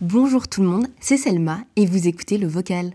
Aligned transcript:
Bonjour 0.00 0.48
tout 0.48 0.62
le 0.62 0.68
monde, 0.68 0.88
c'est 1.00 1.16
Selma 1.16 1.60
et 1.76 1.86
vous 1.86 2.08
écoutez 2.08 2.38
le 2.38 2.48
vocal. 2.48 2.90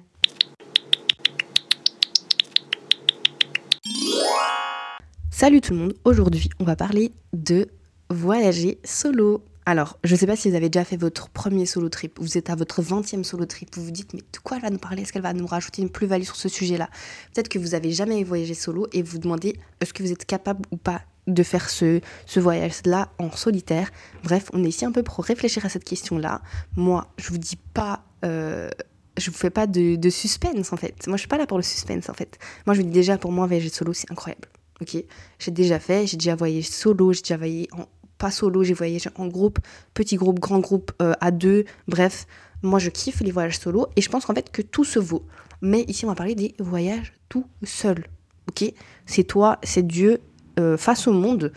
Salut 5.29 5.61
tout 5.61 5.71
le 5.71 5.79
monde, 5.79 5.93
aujourd'hui 6.03 6.49
on 6.59 6.65
va 6.65 6.75
parler 6.75 7.13
de 7.31 7.69
voyager 8.09 8.77
solo. 8.83 9.41
Alors, 9.65 9.99
je 10.03 10.15
sais 10.17 10.27
pas 10.27 10.35
si 10.35 10.49
vous 10.49 10.55
avez 10.55 10.69
déjà 10.69 10.83
fait 10.83 10.97
votre 10.97 11.29
premier 11.29 11.65
solo 11.65 11.87
trip, 11.87 12.19
vous 12.19 12.37
êtes 12.37 12.49
à 12.49 12.55
votre 12.55 12.81
20e 12.81 13.23
solo 13.23 13.45
trip, 13.45 13.69
vous 13.75 13.85
vous 13.85 13.91
dites 13.91 14.13
mais 14.13 14.19
de 14.19 14.39
quoi 14.43 14.57
elle 14.57 14.63
va 14.63 14.69
nous 14.69 14.77
parler? 14.77 15.03
Est-ce 15.03 15.13
qu'elle 15.13 15.21
va 15.21 15.33
nous 15.33 15.47
rajouter 15.47 15.81
une 15.81 15.89
plus-value 15.89 16.23
sur 16.23 16.35
ce 16.35 16.49
sujet-là? 16.49 16.89
Peut-être 17.33 17.47
que 17.47 17.57
vous 17.57 17.69
n'avez 17.69 17.91
jamais 17.91 18.21
voyagé 18.25 18.53
solo 18.53 18.87
et 18.91 19.01
vous 19.01 19.13
vous 19.13 19.19
demandez 19.19 19.57
est-ce 19.79 19.93
que 19.93 20.03
vous 20.03 20.11
êtes 20.11 20.25
capable 20.25 20.63
ou 20.71 20.77
pas 20.77 21.03
de 21.27 21.43
faire 21.43 21.69
ce, 21.69 22.01
ce 22.25 22.39
voyage-là 22.39 23.09
en 23.19 23.31
solitaire. 23.31 23.91
Bref, 24.23 24.49
on 24.53 24.63
est 24.63 24.69
ici 24.69 24.85
un 24.85 24.91
peu 24.91 25.03
pour 25.03 25.23
réfléchir 25.23 25.65
à 25.65 25.69
cette 25.69 25.83
question-là. 25.83 26.41
Moi, 26.75 27.07
je 27.17 27.29
vous 27.29 27.37
dis 27.37 27.57
pas... 27.73 28.03
Euh, 28.25 28.69
je 29.17 29.29
vous 29.29 29.37
fais 29.37 29.49
pas 29.49 29.67
de, 29.67 30.09
suspense 30.09 30.71
en 30.73 30.77
fait. 30.77 31.05
Moi, 31.07 31.17
je 31.17 31.21
suis 31.21 31.27
pas 31.27 31.37
là 31.37 31.45
pour 31.45 31.57
le 31.57 31.63
suspense 31.63 32.09
en 32.09 32.13
fait. 32.13 32.39
Moi, 32.65 32.75
je 32.75 32.81
vous 32.81 32.87
dis 32.87 32.93
déjà, 32.93 33.17
pour 33.17 33.31
moi, 33.31 33.45
voyager 33.45 33.69
solo, 33.69 33.93
c'est 33.93 34.09
incroyable. 34.11 34.47
Ok? 34.81 34.97
J'ai 35.39 35.51
déjà 35.51 35.79
fait, 35.79 36.07
j'ai 36.07 36.17
déjà 36.17 36.35
voyagé 36.35 36.63
solo, 36.63 37.13
j'ai 37.13 37.21
déjà 37.21 37.37
voyagé 37.37 37.67
en, 37.73 37.85
pas 38.17 38.31
solo, 38.31 38.63
j'ai 38.63 38.73
voyagé 38.73 39.09
en 39.15 39.27
groupe, 39.27 39.59
petit 39.93 40.15
groupe, 40.15 40.39
grand 40.39 40.59
groupe, 40.59 40.91
euh, 41.01 41.13
à 41.21 41.31
deux. 41.31 41.65
Bref, 41.87 42.25
moi, 42.61 42.79
je 42.79 42.89
kiffe 42.89 43.21
les 43.21 43.31
voyages 43.31 43.59
solo 43.59 43.87
et 43.95 44.01
je 44.01 44.09
pense 44.09 44.29
en 44.29 44.33
fait 44.33 44.51
que 44.51 44.61
tout 44.61 44.85
se 44.85 44.99
vaut. 44.99 45.25
Mais 45.61 45.81
ici, 45.87 46.05
on 46.05 46.07
va 46.07 46.15
parler 46.15 46.35
des 46.35 46.55
voyages 46.59 47.13
tout 47.29 47.45
seul. 47.63 48.05
Ok? 48.49 48.71
C'est 49.05 49.23
toi, 49.23 49.59
c'est 49.63 49.85
Dieu, 49.85 50.19
euh, 50.59 50.77
face 50.77 51.07
au 51.07 51.13
monde 51.13 51.51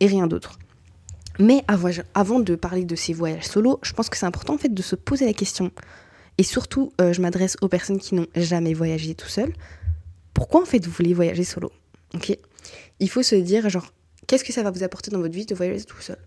et 0.00 0.06
rien 0.06 0.26
d'autre. 0.26 0.58
Mais 1.38 1.64
avant 2.14 2.40
de 2.40 2.54
parler 2.54 2.84
de 2.84 2.94
ces 2.94 3.12
voyages 3.12 3.46
solo, 3.46 3.78
je 3.82 3.92
pense 3.92 4.10
que 4.10 4.16
c'est 4.16 4.26
important 4.26 4.54
en 4.54 4.58
fait 4.58 4.74
de 4.74 4.82
se 4.82 4.94
poser 4.94 5.24
la 5.24 5.32
question. 5.32 5.70
Et 6.36 6.42
surtout, 6.42 6.92
euh, 7.00 7.12
je 7.12 7.22
m'adresse 7.22 7.56
aux 7.62 7.68
personnes 7.68 7.98
qui 7.98 8.14
n'ont 8.14 8.26
jamais 8.34 8.74
voyagé 8.74 9.14
tout 9.14 9.28
seul. 9.28 9.52
Pourquoi 10.34 10.62
en 10.62 10.64
fait 10.64 10.84
vous 10.84 10.92
voulez 10.92 11.14
voyager 11.14 11.44
solo? 11.44 11.72
Ok? 12.14 12.36
Il 12.98 13.08
faut 13.08 13.22
se 13.22 13.34
dire 13.34 13.68
genre 13.70 13.92
qu'est-ce 14.26 14.44
que 14.44 14.52
ça 14.52 14.62
va 14.62 14.70
vous 14.70 14.82
apporter 14.82 15.10
dans 15.10 15.18
votre 15.18 15.34
vie 15.34 15.46
de 15.46 15.54
voyager 15.54 15.84
tout 15.84 16.00
seul? 16.00 16.18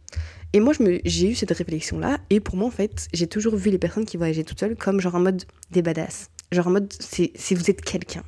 Et 0.54 0.60
moi 0.60 0.74
j'ai 1.06 1.32
eu 1.32 1.36
cette 1.36 1.52
réflexion 1.52 2.00
là 2.00 2.20
et 2.30 2.40
pour 2.40 2.56
moi 2.56 2.68
en 2.68 2.72
fait 2.72 3.08
j'ai 3.14 3.28
toujours 3.28 3.56
vu 3.56 3.70
les 3.70 3.80
personnes 3.80 4.06
qui 4.06 4.18
voyageaient 4.18 4.44
toutes 4.44 4.60
seules 4.60 4.76
comme 4.76 5.00
genre 5.00 5.16
en 5.16 5.20
mode 5.20 5.44
des 5.72 5.82
badass. 5.82 6.30
Genre 6.52 6.68
en 6.68 6.72
mode 6.72 6.94
si 7.00 7.56
vous 7.56 7.70
êtes 7.70 7.82
quelqu'un. 7.82 8.24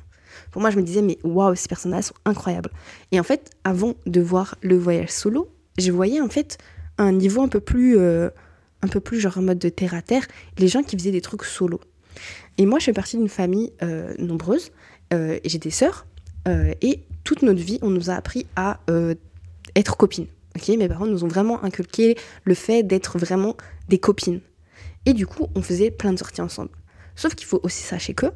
Pour 0.56 0.62
moi, 0.62 0.70
je 0.70 0.78
me 0.78 0.82
disais, 0.82 1.02
mais 1.02 1.18
waouh, 1.22 1.54
ces 1.54 1.68
personnages 1.68 2.04
sont 2.04 2.14
incroyables. 2.24 2.70
Et 3.12 3.20
en 3.20 3.22
fait, 3.22 3.50
avant 3.64 3.92
de 4.06 4.22
voir 4.22 4.56
le 4.62 4.78
voyage 4.78 5.10
solo, 5.10 5.50
je 5.76 5.92
voyais 5.92 6.22
en 6.22 6.30
fait 6.30 6.56
un 6.96 7.12
niveau 7.12 7.42
un 7.42 7.48
peu 7.48 7.60
plus, 7.60 7.98
euh, 7.98 8.30
un 8.80 8.88
peu 8.88 9.00
plus 9.00 9.20
genre 9.20 9.36
en 9.36 9.42
mode 9.42 9.58
de 9.58 9.68
terre 9.68 9.92
à 9.92 10.00
terre, 10.00 10.26
les 10.56 10.68
gens 10.68 10.82
qui 10.82 10.96
faisaient 10.96 11.10
des 11.10 11.20
trucs 11.20 11.44
solo. 11.44 11.78
Et 12.56 12.64
moi, 12.64 12.78
je 12.78 12.86
fais 12.86 12.94
partie 12.94 13.18
d'une 13.18 13.28
famille 13.28 13.74
euh, 13.82 14.14
nombreuse, 14.18 14.72
euh, 15.12 15.38
j'ai 15.44 15.58
des 15.58 15.70
sœurs, 15.70 16.06
et 16.80 17.00
toute 17.22 17.42
notre 17.42 17.60
vie, 17.60 17.78
on 17.82 17.90
nous 17.90 18.08
a 18.08 18.14
appris 18.14 18.46
à 18.56 18.80
être 19.74 19.98
copines. 19.98 20.28
Ok, 20.56 20.68
mes 20.68 20.88
parents 20.88 21.04
nous 21.04 21.22
ont 21.22 21.28
vraiment 21.28 21.62
inculqué 21.64 22.16
le 22.44 22.54
fait 22.54 22.82
d'être 22.82 23.18
vraiment 23.18 23.58
des 23.90 23.98
copines. 23.98 24.40
Et 25.04 25.12
du 25.12 25.26
coup, 25.26 25.48
on 25.54 25.60
faisait 25.60 25.90
plein 25.90 26.14
de 26.14 26.18
sorties 26.18 26.40
ensemble. 26.40 26.70
Sauf 27.14 27.34
qu'il 27.34 27.46
faut 27.46 27.60
aussi 27.62 27.82
sachez 27.82 28.14
que 28.14 28.26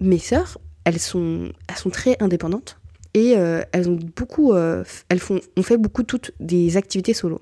mes 0.00 0.18
sœurs, 0.18 0.58
elles 0.84 0.98
sont, 0.98 1.52
elles 1.68 1.76
sont 1.76 1.90
très 1.90 2.16
indépendantes 2.20 2.78
et 3.14 3.36
euh, 3.36 3.62
elles 3.72 3.88
ont 3.88 3.98
beaucoup, 4.16 4.52
euh, 4.52 4.84
elles 5.08 5.18
font, 5.18 5.40
on 5.56 5.62
fait 5.62 5.76
beaucoup 5.76 6.02
toutes 6.02 6.32
des 6.40 6.76
activités 6.76 7.14
solo. 7.14 7.40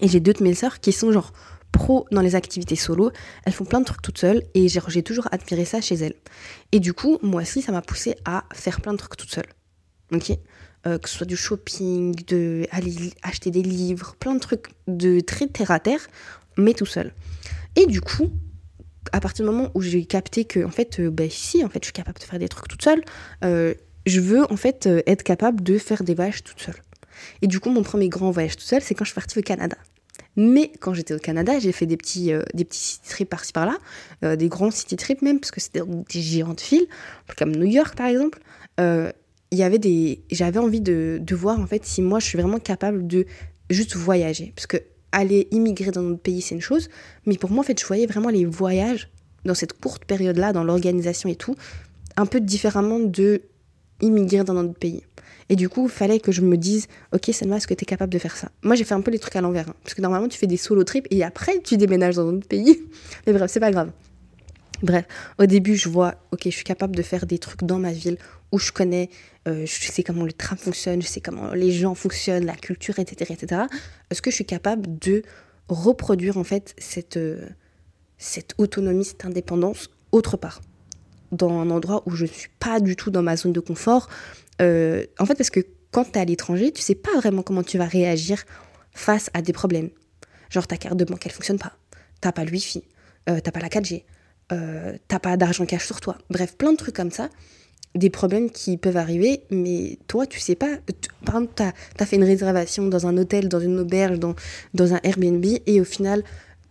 Et 0.00 0.08
j'ai 0.08 0.20
deux 0.20 0.32
de 0.32 0.42
mes 0.42 0.54
sœurs 0.54 0.80
qui 0.80 0.92
sont 0.92 1.12
genre 1.12 1.32
pro 1.74 2.06
dans 2.12 2.20
les 2.20 2.34
activités 2.34 2.76
solo, 2.76 3.10
elles 3.44 3.52
font 3.52 3.64
plein 3.64 3.80
de 3.80 3.84
trucs 3.84 4.00
toutes 4.00 4.18
seules 4.18 4.42
et 4.54 4.68
j'ai 4.68 5.02
toujours 5.02 5.26
admiré 5.32 5.64
ça 5.64 5.80
chez 5.80 5.96
elles. 5.96 6.14
Et 6.72 6.80
du 6.80 6.92
coup, 6.92 7.18
moi 7.22 7.42
aussi, 7.42 7.62
ça 7.62 7.72
m'a 7.72 7.82
poussé 7.82 8.14
à 8.24 8.44
faire 8.52 8.80
plein 8.80 8.92
de 8.92 8.98
trucs 8.98 9.16
toutes 9.16 9.32
seules. 9.32 9.52
Ok? 10.12 10.30
Euh, 10.86 10.98
Que 10.98 11.08
ce 11.08 11.16
soit 11.16 11.26
du 11.26 11.36
shopping, 11.36 12.14
de 12.26 12.66
aller 12.70 13.12
acheter 13.22 13.50
des 13.50 13.62
livres, 13.62 14.14
plein 14.18 14.34
de 14.34 14.40
trucs 14.40 14.68
de 14.86 15.20
très 15.20 15.48
terre 15.48 15.72
à 15.72 15.80
terre, 15.80 16.00
mais 16.56 16.74
tout 16.74 16.86
seul. 16.86 17.12
Et 17.76 17.86
du 17.86 18.00
coup, 18.00 18.30
à 19.12 19.20
partir 19.20 19.44
du 19.44 19.50
moment 19.50 19.70
où 19.74 19.82
j'ai 19.82 20.04
capté 20.04 20.44
que, 20.44 20.64
en 20.64 20.70
fait, 20.70 21.00
euh, 21.00 21.10
ben, 21.10 21.28
si, 21.30 21.64
en 21.64 21.68
fait, 21.68 21.80
je 21.82 21.86
suis 21.86 21.92
capable 21.92 22.18
de 22.18 22.24
faire 22.24 22.38
des 22.38 22.48
trucs 22.48 22.68
toute 22.68 22.82
seule, 22.82 23.02
euh, 23.44 23.74
je 24.06 24.20
veux, 24.20 24.50
en 24.52 24.56
fait, 24.56 24.86
euh, 24.86 25.02
être 25.06 25.22
capable 25.22 25.62
de 25.62 25.78
faire 25.78 26.04
des 26.04 26.14
voyages 26.14 26.42
toute 26.42 26.60
seule. 26.60 26.76
Et 27.42 27.46
du 27.46 27.60
coup, 27.60 27.70
mon 27.70 27.82
premier 27.82 28.08
grand 28.08 28.30
voyage 28.30 28.56
toute 28.56 28.66
seule, 28.66 28.82
c'est 28.82 28.94
quand 28.94 29.04
je 29.04 29.10
suis 29.10 29.14
partie 29.14 29.38
au 29.38 29.42
Canada. 29.42 29.76
Mais 30.36 30.72
quand 30.80 30.94
j'étais 30.94 31.14
au 31.14 31.18
Canada, 31.18 31.58
j'ai 31.60 31.70
fait 31.70 31.86
des 31.86 31.96
petits, 31.96 32.32
des 32.54 32.64
petits 32.64 32.80
city 32.80 33.08
trips 33.08 33.28
par-ci 33.30 33.52
par-là, 33.52 33.78
des 34.34 34.48
grands 34.48 34.72
city 34.72 34.96
trips 34.96 35.22
même, 35.22 35.38
parce 35.38 35.52
que 35.52 35.60
c'était 35.60 35.80
des 35.82 36.20
géantes 36.20 36.60
villes, 36.60 36.88
comme 37.38 37.54
New 37.54 37.70
York 37.70 37.94
par 37.96 38.08
exemple. 38.08 38.40
il 38.78 39.12
y 39.58 39.62
avait 39.62 39.78
des, 39.78 40.24
j'avais 40.32 40.58
envie 40.58 40.80
de, 40.80 41.20
de 41.22 41.34
voir 41.36 41.60
en 41.60 41.68
fait 41.68 41.84
si 41.84 42.02
moi 42.02 42.18
je 42.18 42.26
suis 42.26 42.36
vraiment 42.36 42.58
capable 42.58 43.06
de 43.06 43.26
juste 43.70 43.94
voyager, 43.94 44.52
parce 44.56 44.66
que 44.66 44.78
aller 45.14 45.48
immigrer 45.50 45.90
dans 45.90 46.02
notre 46.02 46.20
pays, 46.20 46.42
c'est 46.42 46.54
une 46.54 46.60
chose. 46.60 46.88
Mais 47.26 47.36
pour 47.36 47.50
moi, 47.50 47.60
en 47.60 47.66
fait, 47.66 47.80
je 47.80 47.86
voyais 47.86 48.06
vraiment 48.06 48.28
les 48.28 48.44
voyages 48.44 49.08
dans 49.44 49.54
cette 49.54 49.74
courte 49.74 50.04
période-là, 50.04 50.52
dans 50.52 50.64
l'organisation 50.64 51.28
et 51.28 51.36
tout, 51.36 51.54
un 52.16 52.26
peu 52.26 52.40
différemment 52.40 52.98
de 52.98 53.42
immigrer 54.00 54.44
dans 54.44 54.54
notre 54.54 54.74
pays. 54.74 55.02
Et 55.48 55.56
du 55.56 55.68
coup, 55.68 55.84
il 55.84 55.90
fallait 55.90 56.20
que 56.20 56.32
je 56.32 56.40
me 56.40 56.56
dise, 56.56 56.86
ok, 57.12 57.30
Selma, 57.32 57.56
est-ce 57.56 57.66
que 57.66 57.74
tu 57.74 57.82
es 57.82 57.86
capable 57.86 58.12
de 58.12 58.18
faire 58.18 58.36
ça? 58.36 58.48
Moi, 58.62 58.76
j'ai 58.76 58.84
fait 58.84 58.94
un 58.94 59.00
peu 59.02 59.10
les 59.10 59.18
trucs 59.18 59.36
à 59.36 59.40
l'envers. 59.40 59.68
Hein. 59.68 59.74
parce 59.82 59.94
que 59.94 60.00
normalement, 60.00 60.28
tu 60.28 60.38
fais 60.38 60.46
des 60.46 60.56
solo 60.56 60.84
trips 60.84 61.06
et 61.10 61.22
après, 61.22 61.60
tu 61.60 61.76
déménages 61.76 62.16
dans 62.16 62.30
notre 62.32 62.48
pays. 62.48 62.82
Mais 63.26 63.32
bref, 63.32 63.50
c'est 63.50 63.60
pas 63.60 63.70
grave. 63.70 63.90
Bref, 64.82 65.06
au 65.38 65.46
début, 65.46 65.76
je 65.76 65.88
vois, 65.88 66.16
ok, 66.32 66.42
je 66.44 66.50
suis 66.50 66.64
capable 66.64 66.96
de 66.96 67.02
faire 67.02 67.26
des 67.26 67.38
trucs 67.38 67.62
dans 67.62 67.78
ma 67.78 67.92
ville 67.92 68.18
où 68.52 68.58
je 68.58 68.72
connais, 68.72 69.10
euh, 69.48 69.66
je 69.66 69.90
sais 69.90 70.02
comment 70.02 70.24
le 70.24 70.32
tram 70.32 70.58
fonctionne, 70.58 71.02
je 71.02 71.06
sais 71.06 71.20
comment 71.20 71.52
les 71.54 71.70
gens 71.70 71.94
fonctionnent, 71.94 72.46
la 72.46 72.54
culture, 72.54 72.98
etc., 72.98 73.34
etc. 73.34 73.62
Est-ce 74.10 74.22
que 74.22 74.30
je 74.30 74.36
suis 74.36 74.46
capable 74.46 74.98
de 74.98 75.22
reproduire 75.68 76.38
en 76.38 76.44
fait 76.44 76.74
cette, 76.78 77.16
euh, 77.16 77.48
cette 78.18 78.54
autonomie, 78.58 79.04
cette 79.04 79.24
indépendance 79.24 79.90
autre 80.12 80.36
part, 80.36 80.60
dans 81.32 81.50
un 81.60 81.70
endroit 81.70 82.02
où 82.06 82.12
je 82.12 82.24
ne 82.24 82.30
suis 82.30 82.50
pas 82.58 82.80
du 82.80 82.96
tout 82.96 83.10
dans 83.10 83.22
ma 83.22 83.36
zone 83.36 83.52
de 83.52 83.60
confort 83.60 84.08
euh, 84.60 85.04
En 85.18 85.26
fait, 85.26 85.34
parce 85.34 85.50
que 85.50 85.60
quand 85.90 86.04
tu 86.04 86.18
es 86.18 86.18
à 86.18 86.24
l'étranger, 86.24 86.72
tu 86.72 86.82
sais 86.82 86.94
pas 86.94 87.14
vraiment 87.16 87.42
comment 87.42 87.62
tu 87.62 87.78
vas 87.78 87.86
réagir 87.86 88.44
face 88.92 89.30
à 89.34 89.42
des 89.42 89.52
problèmes. 89.52 89.90
Genre 90.50 90.66
ta 90.66 90.76
carte 90.76 90.96
de 90.96 91.04
banque, 91.04 91.26
elle 91.26 91.32
fonctionne 91.32 91.58
pas. 91.58 91.72
T'as 92.20 92.32
pas 92.32 92.44
le 92.44 92.52
wifi, 92.52 92.84
t'as 93.26 93.40
pas 93.40 93.60
la 93.60 93.68
4G, 93.68 94.04
euh, 94.52 94.96
t'as 95.08 95.18
pas 95.18 95.36
d'argent 95.36 95.66
cash 95.66 95.86
sur 95.86 96.00
toi. 96.00 96.18
Bref, 96.30 96.56
plein 96.56 96.72
de 96.72 96.76
trucs 96.76 96.94
comme 96.94 97.10
ça. 97.10 97.30
Des 97.94 98.10
problèmes 98.10 98.50
qui 98.50 98.76
peuvent 98.76 98.96
arriver, 98.96 99.44
mais 99.50 99.98
toi, 100.08 100.26
tu 100.26 100.40
sais 100.40 100.56
pas. 100.56 100.78
Par 101.24 101.36
exemple, 101.36 101.52
t'as 101.54 101.72
as 101.98 102.06
fait 102.06 102.16
une 102.16 102.24
réservation 102.24 102.86
dans 102.88 103.06
un 103.06 103.16
hôtel, 103.16 103.48
dans 103.48 103.60
une 103.60 103.78
auberge, 103.78 104.18
dans, 104.18 104.34
dans 104.74 104.94
un 104.94 105.00
Airbnb, 105.04 105.44
et 105.66 105.80
au 105.80 105.84
final, 105.84 106.24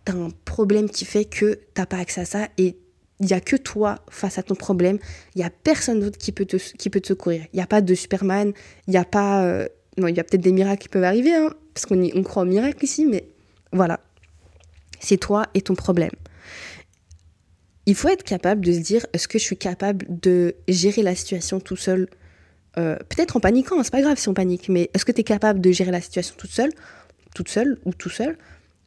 t'as 0.04 0.12
un 0.12 0.28
problème 0.44 0.90
qui 0.90 1.06
fait 1.06 1.24
que 1.24 1.60
t'as 1.72 1.86
pas 1.86 1.96
accès 1.96 2.20
à 2.20 2.24
ça, 2.26 2.48
et 2.58 2.76
il 3.20 3.26
n'y 3.26 3.32
a 3.32 3.40
que 3.40 3.56
toi 3.56 4.00
face 4.10 4.38
à 4.38 4.42
ton 4.42 4.54
problème. 4.54 4.98
Il 5.34 5.38
n'y 5.38 5.44
a 5.44 5.50
personne 5.50 6.00
d'autre 6.00 6.18
qui, 6.18 6.30
peut 6.30 6.44
te, 6.44 6.56
qui 6.56 6.90
peut 6.90 7.00
te 7.00 7.08
secourir. 7.08 7.46
Il 7.54 7.56
n'y 7.56 7.62
a 7.62 7.66
pas 7.66 7.80
de 7.80 7.94
Superman, 7.94 8.52
il 8.86 8.90
n'y 8.90 8.98
a 8.98 9.04
pas. 9.04 9.44
Euh, 9.44 9.66
non, 9.96 10.08
il 10.08 10.16
y 10.16 10.20
a 10.20 10.24
peut-être 10.24 10.42
des 10.42 10.52
miracles 10.52 10.82
qui 10.82 10.88
peuvent 10.90 11.04
arriver, 11.04 11.34
hein, 11.34 11.54
parce 11.72 11.86
qu'on 11.86 12.02
on 12.02 12.22
croit 12.22 12.42
aux 12.42 12.46
miracles 12.46 12.84
ici, 12.84 13.06
mais 13.06 13.28
voilà. 13.72 14.00
C'est 15.00 15.16
toi 15.16 15.46
et 15.54 15.62
ton 15.62 15.74
problème 15.74 16.10
il 17.86 17.94
faut 17.94 18.08
être 18.08 18.22
capable 18.22 18.64
de 18.64 18.72
se 18.72 18.78
dire 18.78 19.06
est-ce 19.12 19.28
que 19.28 19.38
je 19.38 19.44
suis 19.44 19.56
capable 19.56 20.06
de 20.08 20.54
gérer 20.68 21.02
la 21.02 21.14
situation 21.14 21.60
tout 21.60 21.76
seul? 21.76 22.08
Euh, 22.78 22.96
Peut-être 23.08 23.36
en 23.36 23.40
paniquant, 23.40 23.82
c'est 23.82 23.92
pas 23.92 24.02
grave 24.02 24.18
si 24.18 24.28
on 24.28 24.34
panique, 24.34 24.68
mais 24.68 24.90
est-ce 24.94 25.04
que 25.04 25.12
tu 25.12 25.22
capable 25.22 25.60
de 25.60 25.70
gérer 25.70 25.90
la 25.90 26.00
situation 26.00 26.34
toute 26.36 26.50
seule? 26.50 26.70
Toute 27.34 27.48
seule 27.48 27.78
ou 27.84 27.92
tout 27.92 28.10
seul? 28.10 28.38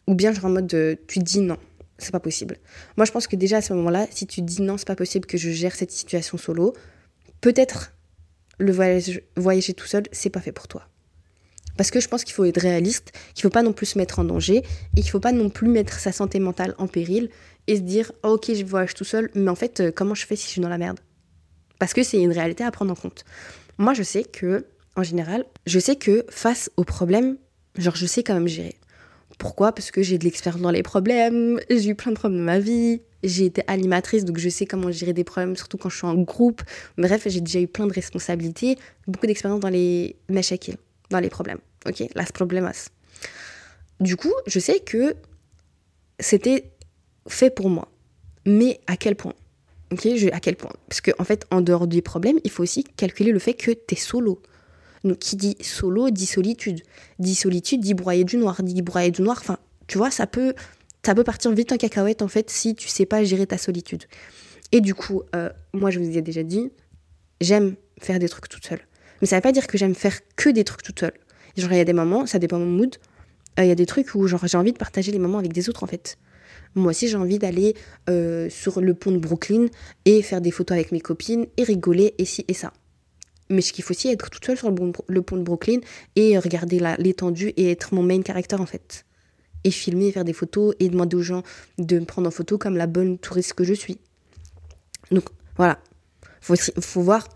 Ou 0.08 0.16
bien 0.16 0.34
genre 0.34 0.46
en 0.46 0.50
mode 0.50 0.68
de, 0.68 0.98
tu 1.08 1.20
dis 1.20 1.42
non, 1.42 1.58
c'est 1.98 2.12
pas 2.12 2.20
possible. 2.20 2.58
Moi 2.96 3.06
je 3.06 3.12
pense 3.12 3.28
que 3.28 3.36
déjà 3.36 3.58
à 3.58 3.62
ce 3.62 3.74
moment-là, 3.74 4.08
si 4.10 4.26
tu 4.26 4.42
dis 4.42 4.62
non, 4.62 4.78
c'est 4.78 4.88
pas 4.88 4.96
possible 4.96 5.26
que 5.26 5.38
je 5.38 5.50
gère 5.52 5.76
cette 5.76 5.92
situation 5.92 6.38
solo, 6.38 6.74
peut-être 7.42 7.94
le 8.58 8.72
voyage, 8.72 9.22
voyager 9.36 9.74
tout 9.74 9.86
seul, 9.86 10.04
c'est 10.12 10.30
pas 10.30 10.42
fait 10.42 10.52
pour 10.52 10.68
toi. 10.68 10.88
Parce 11.78 11.92
que 11.92 12.00
je 12.00 12.08
pense 12.08 12.24
qu'il 12.24 12.34
faut 12.34 12.44
être 12.44 12.60
réaliste, 12.60 13.12
qu'il 13.34 13.44
faut 13.44 13.50
pas 13.50 13.62
non 13.62 13.72
plus 13.72 13.86
se 13.86 13.98
mettre 13.98 14.20
en 14.20 14.24
danger 14.24 14.64
et 14.96 15.02
qu'il 15.02 15.12
faut 15.12 15.20
pas 15.20 15.32
non 15.32 15.50
plus 15.50 15.70
mettre 15.70 16.00
sa 16.00 16.12
santé 16.12 16.40
mentale 16.40 16.74
en 16.80 16.88
péril 16.88 17.30
et 17.68 17.76
se 17.76 17.82
dire 17.82 18.12
oh, 18.24 18.30
ok 18.30 18.54
je 18.54 18.66
voyage 18.66 18.96
tout 18.96 19.04
seul 19.04 19.30
mais 19.36 19.50
en 19.50 19.56
fait 19.56 19.80
euh, 19.80 19.92
comment 19.96 20.16
je 20.16 20.26
fais 20.26 20.36
si 20.36 20.46
je 20.46 20.52
suis 20.52 20.62
dans 20.62 20.70
la 20.70 20.78
merde? 20.78 21.00
Parce 21.80 21.94
que 21.94 22.02
c'est 22.02 22.20
une 22.20 22.32
réalité 22.32 22.64
à 22.64 22.72
prendre 22.72 22.92
en 22.92 22.96
compte. 22.96 23.24
Moi 23.78 23.94
je 23.94 24.04
sais 24.04 24.24
que 24.24 24.66
en 24.96 25.04
général 25.04 25.46
je 25.68 25.80
sais 25.80 25.96
que 25.96 26.26
face 26.30 26.72
aux 26.78 26.84
problèmes 26.84 27.38
genre 27.78 27.96
je 27.96 28.06
sais 28.06 28.24
quand 28.24 28.34
même 28.34 28.48
gérer. 28.48 28.76
Pourquoi? 29.38 29.72
Parce 29.72 29.92
que 29.92 30.02
j'ai 30.02 30.18
de 30.18 30.24
l'expérience 30.24 30.62
dans 30.62 30.72
les 30.72 30.84
problèmes 30.84 31.60
j'ai 31.70 31.90
eu 31.90 31.96
plein 31.96 32.12
de 32.12 32.18
problèmes 32.18 32.40
dans 32.40 32.46
ma 32.46 32.60
vie 32.60 33.02
j'ai 33.24 33.46
été 33.46 33.62
animatrice 33.68 34.26
donc 34.26 34.38
je 34.40 34.50
sais 34.50 34.66
comment 34.66 34.92
gérer 34.92 35.14
des 35.14 35.24
problèmes 35.24 35.56
surtout 35.56 35.78
quand 35.78 35.90
je 35.90 35.98
suis 35.98 36.08
en 36.08 36.16
groupe. 36.16 36.64
Bref 36.98 37.24
j'ai 37.28 37.42
déjà 37.42 37.60
eu 37.60 37.68
plein 37.68 37.86
de 37.86 37.94
responsabilités 37.94 38.78
beaucoup 39.06 39.28
d'expérience 39.28 39.60
dans 39.60 39.70
les 39.70 40.16
meshakil 40.30 40.78
dans 41.10 41.20
les 41.20 41.30
problèmes 41.30 41.60
ok? 41.86 42.04
Las 42.16 42.32
problemas 42.32 42.90
du 44.00 44.16
coup 44.16 44.34
je 44.46 44.60
sais 44.60 44.80
que 44.80 45.16
c'était 46.20 46.72
fait 47.28 47.50
pour 47.50 47.70
moi. 47.70 47.90
Mais 48.46 48.80
à 48.88 48.98
quel 48.98 49.16
point? 49.16 49.34
Ok, 49.92 50.08
je, 50.16 50.28
à 50.30 50.40
quel 50.40 50.56
point? 50.56 50.72
Parce 50.90 51.02
qu'en 51.02 51.14
en 51.20 51.24
fait, 51.24 51.46
en 51.52 51.62
dehors 51.62 51.88
des 51.88 52.02
problèmes, 52.02 52.40
il 52.44 52.52
faut 52.52 52.64
aussi 52.64 52.84
calculer 52.84 53.32
le 53.32 53.40
fait 53.40 53.54
que 53.54 53.72
tu 53.72 53.94
es 53.94 53.96
solo. 53.96 54.42
Donc, 55.04 55.20
qui 55.20 55.36
dit 55.36 55.56
solo 55.62 56.10
dit 56.10 56.26
solitude. 56.26 56.82
Dit 57.20 57.36
solitude 57.36 57.82
dit 57.82 57.94
broyer 57.94 58.24
du 58.24 58.38
noir. 58.38 58.62
Dit 58.64 58.82
broyer 58.82 59.12
du 59.12 59.22
noir, 59.22 59.38
enfin, 59.40 59.58
tu 59.88 59.98
vois, 59.98 60.12
ça 60.12 60.28
peut, 60.28 60.54
ça 61.06 61.16
peut 61.16 61.24
partir 61.24 61.52
vite 61.52 61.72
en 61.72 61.78
cacahuète, 61.78 62.22
en 62.22 62.28
fait, 62.28 62.50
si 62.50 62.76
tu 62.76 62.88
sais 62.88 63.06
pas 63.06 63.24
gérer 63.24 63.48
ta 63.48 63.58
solitude. 63.58 64.04
Et 64.72 64.82
du 64.82 64.94
coup, 64.94 65.22
euh, 65.36 65.50
moi, 65.74 65.92
je 65.92 66.00
vous 66.00 66.18
ai 66.18 66.22
déjà 66.22 66.44
dit, 66.44 66.70
j'aime 67.40 67.76
faire 68.02 68.20
des 68.20 68.28
trucs 68.28 68.50
toute 68.50 68.66
seule. 68.66 68.82
Mais 69.22 69.28
ça 69.28 69.36
veut 69.36 69.42
pas 69.42 69.52
dire 69.52 69.68
que 69.68 69.78
j'aime 69.78 69.96
faire 69.96 70.20
que 70.36 70.50
des 70.50 70.64
trucs 70.64 70.84
toute 70.84 71.00
seule. 71.00 71.14
Genre, 71.56 71.72
il 71.72 71.78
y 71.78 71.82
a 71.82 71.86
des 71.86 71.94
moments, 71.94 72.26
ça 72.26 72.40
dépend 72.40 72.60
de 72.60 72.66
mon 72.66 72.72
mood, 72.72 72.96
euh, 73.60 73.64
il 73.64 73.68
y 73.68 73.72
a 73.72 73.76
des 73.76 73.86
trucs 73.86 74.14
où 74.14 74.28
j'ai 74.28 74.58
envie 74.58 74.74
de 74.74 74.78
partager 74.78 75.12
les 75.12 75.20
moments 75.20 75.40
avec 75.40 75.54
des 75.54 75.70
autres, 75.70 75.84
en 75.84 75.88
fait. 75.88 76.18
Moi 76.76 76.92
aussi, 76.92 77.08
j'ai 77.08 77.18
envie 77.18 77.40
d'aller 77.40 77.76
euh, 78.10 78.50
sur 78.50 78.82
le 78.82 78.94
pont 78.94 79.12
de 79.12 79.18
Brooklyn 79.18 79.68
et 80.06 80.22
faire 80.22 80.42
des 80.42 80.52
photos 80.52 80.76
avec 80.76 80.92
mes 80.92 81.00
copines 81.00 81.48
et 81.58 81.64
rigoler 81.64 82.14
et 82.18 82.26
ci 82.26 82.46
et 82.48 82.54
ça. 82.54 82.74
Mais 83.50 83.62
je 83.62 83.74
kiffe 83.74 83.90
aussi 83.90 84.10
être 84.10 84.30
toute 84.30 84.46
seule 84.46 84.58
sur 84.58 84.70
le, 84.70 85.22
pont 85.22 85.38
de 85.38 85.44
Brooklyn 85.44 85.80
et 86.16 86.38
regarder 86.38 86.82
l'étendue 87.00 87.54
et 87.56 87.72
être 87.72 87.94
mon 87.94 88.04
main 88.04 88.22
character 88.22 88.58
en 88.58 88.66
fait. 88.66 89.06
Et 89.64 89.72
filmer, 89.72 90.12
faire 90.12 90.26
des 90.26 90.34
photos 90.34 90.76
et 90.80 90.90
demander 90.90 91.16
aux 91.16 91.22
gens 91.22 91.44
de 91.78 92.00
me 92.00 92.06
prendre 92.06 92.28
en 92.28 92.32
photo 92.32 92.58
comme 92.58 92.76
la 92.76 92.88
bonne 92.88 93.18
touriste 93.18 93.54
que 93.54 93.64
je 93.64 93.74
suis. 93.74 94.00
Donc 95.12 95.26
voilà, 95.56 95.80
faut, 96.42 96.56
faut 96.56 97.02
voir 97.02 97.28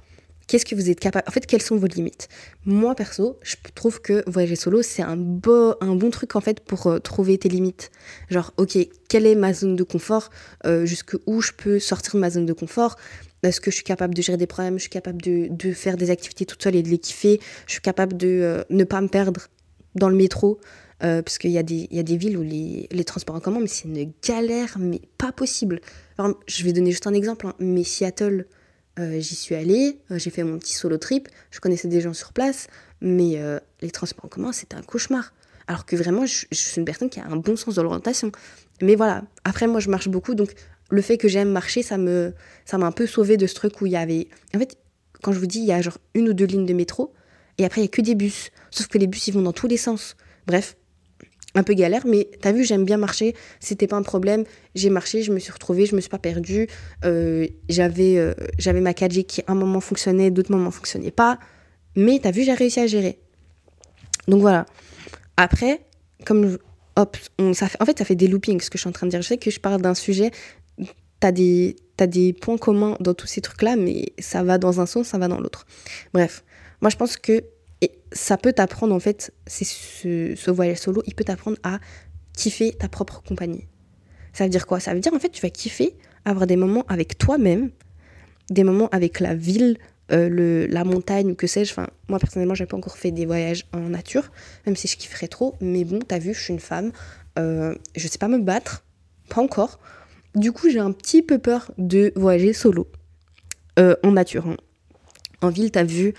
qu'est-ce 0.52 0.66
que 0.66 0.76
vous 0.76 0.90
êtes 0.90 1.00
capable. 1.00 1.24
En 1.30 1.32
fait, 1.32 1.46
quelles 1.46 1.62
sont 1.62 1.78
vos 1.78 1.88
limites? 1.88 2.28
Moi 2.66 2.94
perso, 2.94 3.40
je 3.42 3.56
trouve 3.74 4.02
que 4.02 4.22
voyager 4.28 4.58
solo 4.58 4.82
c'est 4.82 5.02
un 5.02 5.14
un 5.14 5.96
bon 5.96 6.10
truc 6.12 6.36
en 6.36 6.42
fait 6.42 6.60
pour 6.60 6.88
euh, 6.88 7.00
trouver 7.00 7.38
tes 7.38 7.48
limites. 7.48 7.90
Genre, 8.30 8.52
ok, 8.58 8.78
quelle 9.08 9.26
est 9.26 9.36
ma 9.36 9.54
zone 9.54 9.78
de 9.78 9.84
confort? 9.84 10.30
Euh, 10.66 10.86
Jusque 10.86 11.16
où 11.26 11.42
je 11.42 11.54
peux 11.54 11.80
sortir 11.80 12.16
de 12.16 12.20
ma 12.20 12.30
zone 12.30 12.46
de 12.46 12.52
confort? 12.52 12.98
Est-ce 13.44 13.62
que 13.62 13.72
je 13.72 13.76
suis 13.76 13.86
capable 13.86 14.14
de 14.14 14.22
gérer 14.22 14.38
des 14.38 14.46
problèmes? 14.46 14.76
Je 14.76 14.82
suis 14.82 14.90
capable 14.90 15.22
de, 15.22 15.72
faire 15.72 15.96
des 15.96 16.10
activités 16.10 16.46
toute 16.46 16.62
seule 16.62 16.76
et 16.76 16.84
de 16.84 16.90
les 16.90 16.98
kiffer? 16.98 17.40
Je 17.66 17.72
suis 17.72 17.82
capable 17.82 18.18
de 18.18 18.28
euh, 18.28 18.64
ne 18.70 18.84
pas 18.84 19.00
me 19.00 19.08
perdre 19.08 19.48
dans 19.96 20.10
le 20.10 20.18
métro? 20.18 20.60
Euh, 21.04 21.24
parce 21.24 21.40
qu'il 21.40 21.50
y, 21.50 21.58
a 21.58 21.64
des, 21.64 21.88
y 21.90 21.98
a 21.98 22.04
des 22.04 22.16
villes 22.16 22.38
où 22.38 22.44
les, 22.44 23.04
transports 23.06 23.36
en 23.36 23.40
commun, 23.40 23.60
mais 23.60 23.68
c'est 23.68 23.88
une 23.88 24.12
galère, 24.28 24.76
mais 24.78 25.02
pas 25.18 25.32
possible. 25.32 25.80
Je 26.48 26.64
vais 26.64 26.74
donner 26.74 26.92
juste 26.92 27.08
un 27.08 27.14
exemple, 27.14 27.48
hein, 27.48 27.56
mais 27.58 27.84
Seattle, 27.84 28.46
euh, 29.00 29.20
j'y 29.20 29.36
suis 29.36 29.56
allée, 29.56 30.00
euh, 30.12 30.20
j'ai 30.20 30.30
fait 30.30 30.44
mon 30.44 30.60
petit 30.60 30.74
solo 30.74 30.98
trip, 30.98 31.30
je 31.50 31.60
connaissais 31.60 31.88
des 31.88 32.02
gens 32.02 32.14
sur 32.14 32.34
place, 32.34 32.68
mais 33.02 33.42
les 33.82 33.90
transports 33.90 34.26
en 34.26 34.28
commun, 34.28 34.52
c'était 34.52 34.76
un 34.76 34.84
cauchemar. 34.84 35.34
Alors 35.68 35.86
que 35.86 35.96
vraiment, 35.96 36.26
je, 36.26 36.46
suis 36.52 36.78
une 36.78 36.86
personne 36.86 37.10
qui 37.10 37.20
a 37.20 37.26
un 37.26 37.38
bon 37.38 37.56
sens 37.56 37.76
de 37.76 37.82
l'orientation. 37.82 38.32
Mais 38.82 38.96
voilà, 38.96 39.24
après, 39.44 39.68
moi, 39.68 39.80
je 39.80 39.90
marche 39.90 40.08
beaucoup, 40.08 40.36
donc 40.36 40.54
le 40.90 41.02
fait 41.02 41.18
que 41.18 41.28
j'aime 41.28 41.50
marcher, 41.50 41.82
ça 41.82 41.98
me 41.98 42.34
ça 42.66 42.78
m'a 42.78 42.86
un 42.86 42.92
peu 42.92 43.08
sauvé 43.08 43.38
de 43.38 43.48
ce 43.48 43.56
truc 43.56 43.82
où 43.82 43.86
il 43.86 43.94
y 43.94 43.98
avait... 43.98 44.28
En 44.54 44.60
fait, 44.60 44.78
quand 45.24 45.32
je 45.32 45.40
vous 45.40 45.48
dis, 45.48 45.60
il 45.60 45.66
y 45.66 45.72
a 45.72 45.82
genre 45.82 45.98
une 46.14 46.30
ou 46.30 46.34
deux 46.34 46.46
lignes 46.46 46.66
de 46.66 46.74
métro, 46.74 47.14
et 47.58 47.66
après, 47.66 47.82
il 47.82 47.86
y 47.86 47.88
a 47.88 47.90
que 47.90 48.02
des 48.02 48.16
bus. 48.16 48.50
Sauf 48.70 48.88
que 48.88 48.98
les 48.98 49.08
bus, 49.08 49.28
ils 49.28 49.34
vont 49.34 49.42
dans 49.42 49.54
tous 49.54 49.68
les 49.68 49.78
sens. 49.78 50.16
Bref, 50.48 50.76
un 51.56 51.64
peu 51.64 51.74
galère, 51.74 52.06
mais 52.06 52.30
t'as 52.42 52.52
vu, 52.52 52.64
j'aime 52.64 52.86
bien 52.86 52.98
marcher, 52.98 53.36
c'était 53.60 53.88
pas 53.88 53.98
un 53.98 54.04
problème. 54.04 54.44
J'ai 54.76 54.90
marché, 54.90 55.22
je 55.22 55.32
me 55.32 55.40
suis 55.40 55.52
retrouvée, 55.52 55.86
je 55.86 55.96
me 55.96 56.02
suis 56.02 56.10
pas 56.10 56.20
perdue. 56.20 56.68
Euh, 57.04 57.48
j'avais, 57.70 58.18
euh, 58.18 58.34
j'avais 58.58 58.82
ma 58.82 58.94
4G 58.94 59.26
qui 59.26 59.44
un 59.48 59.56
moment 59.56 59.82
fonctionnait, 59.82 60.32
d'autres 60.32 60.52
moments 60.52 60.72
fonctionnait 60.72 61.12
pas. 61.12 61.40
Mais 61.96 62.20
t'as 62.22 62.32
vu, 62.32 62.44
j'ai 62.44 62.54
réussi 62.54 62.80
à 62.80 62.88
gérer. 62.88 63.20
Donc 64.28 64.42
voilà. 64.42 64.66
Après, 65.36 65.82
comme 66.26 66.58
hop, 66.96 67.18
on, 67.38 67.54
ça 67.54 67.68
fait, 67.68 67.82
en 67.82 67.86
fait, 67.86 67.98
ça 67.98 68.06
fait 68.06 68.16
des 68.16 68.28
loopings 68.28 68.62
ce 68.62 68.70
que 68.70 68.78
je 68.78 68.82
suis 68.82 68.90
en 68.90 68.94
train 68.94 69.08
de 69.08 69.12
dire. 69.12 69.22
Je 69.22 69.28
sais 69.28 69.38
que 69.38 69.52
je 69.52 69.60
parle 69.60 69.82
d'un 69.82 69.96
sujet, 69.96 70.32
t'as 71.20 71.32
des, 71.32 71.76
as 72.00 72.08
des 72.08 72.34
points 72.34 72.58
communs 72.58 72.96
dans 73.00 73.14
tous 73.14 73.28
ces 73.28 73.42
trucs-là, 73.42 73.76
mais 73.76 74.14
ça 74.20 74.44
va 74.44 74.58
dans 74.58 74.80
un 74.80 74.86
sens, 74.86 75.08
ça 75.08 75.18
va 75.18 75.28
dans 75.28 75.40
l'autre. 75.40 75.66
Bref, 76.14 76.44
moi 76.82 76.90
je 76.90 76.96
pense 76.96 77.18
que 77.18 77.44
et 77.82 77.92
ça 78.12 78.38
peut 78.38 78.54
t'apprendre 78.54 78.94
en 78.94 79.00
fait, 79.00 79.34
c'est 79.48 79.66
ce, 79.66 80.52
voyage 80.52 80.78
solo, 80.78 81.02
il 81.06 81.16
peut 81.16 81.24
t'apprendre 81.24 81.58
à 81.64 81.80
kiffer 82.34 82.74
ta 82.74 82.88
propre 82.88 83.22
compagnie. 83.24 83.68
Ça 84.34 84.46
veut 84.46 84.50
dire 84.50 84.68
quoi? 84.68 84.80
Ça 84.80 84.94
veut 84.94 85.00
dire 85.00 85.14
en 85.14 85.20
fait 85.20 85.30
tu 85.30 85.42
vas 85.42 85.50
kiffer 85.50 85.96
avoir 86.26 86.48
des 86.48 86.56
moments 86.56 86.86
avec 86.88 87.18
toi-même, 87.18 87.72
des 88.50 88.64
moments 88.64 88.90
avec 88.90 89.20
la 89.20 89.34
ville, 89.34 89.78
euh, 90.12 90.68
la 90.70 90.84
montagne, 90.84 91.36
que 91.36 91.48
sais-je. 91.48 91.72
Enfin, 91.72 91.88
moi 92.10 92.20
personnellement, 92.20 92.54
j'ai 92.54 92.66
pas 92.66 92.78
encore 92.78 92.98
fait 92.98 93.12
des 93.12 93.26
voyages 93.26 93.66
en 93.74 93.80
nature, 93.80 94.32
même 94.66 94.76
si 94.76 94.88
je 94.88 94.98
kifferais 94.98 95.28
trop. 95.28 95.56
Mais 95.62 95.84
bon, 95.84 96.00
t'as 96.00 96.20
vu, 96.20 96.34
je 96.34 96.42
suis 96.42 96.54
une 96.54 96.60
femme, 96.60 96.92
euh, 97.40 97.76
je 97.96 98.08
sais 98.08 98.18
pas 98.18 98.28
me 98.28 98.40
battre, 98.40 98.84
pas 99.30 99.42
encore. 99.42 99.80
Du 100.36 100.52
coup, 100.52 100.70
j'ai 100.70 100.80
un 100.80 100.92
petit 100.92 101.22
peu 101.22 101.40
peur 101.40 101.72
de 101.78 102.12
voyager 102.16 102.54
solo, 102.54 102.88
euh, 103.80 103.96
en 104.04 104.12
nature. 104.12 104.48
Hein. 104.48 104.58
En 105.42 105.50
ville, 105.50 105.72
t'as 105.72 105.84
vu, 105.84 106.14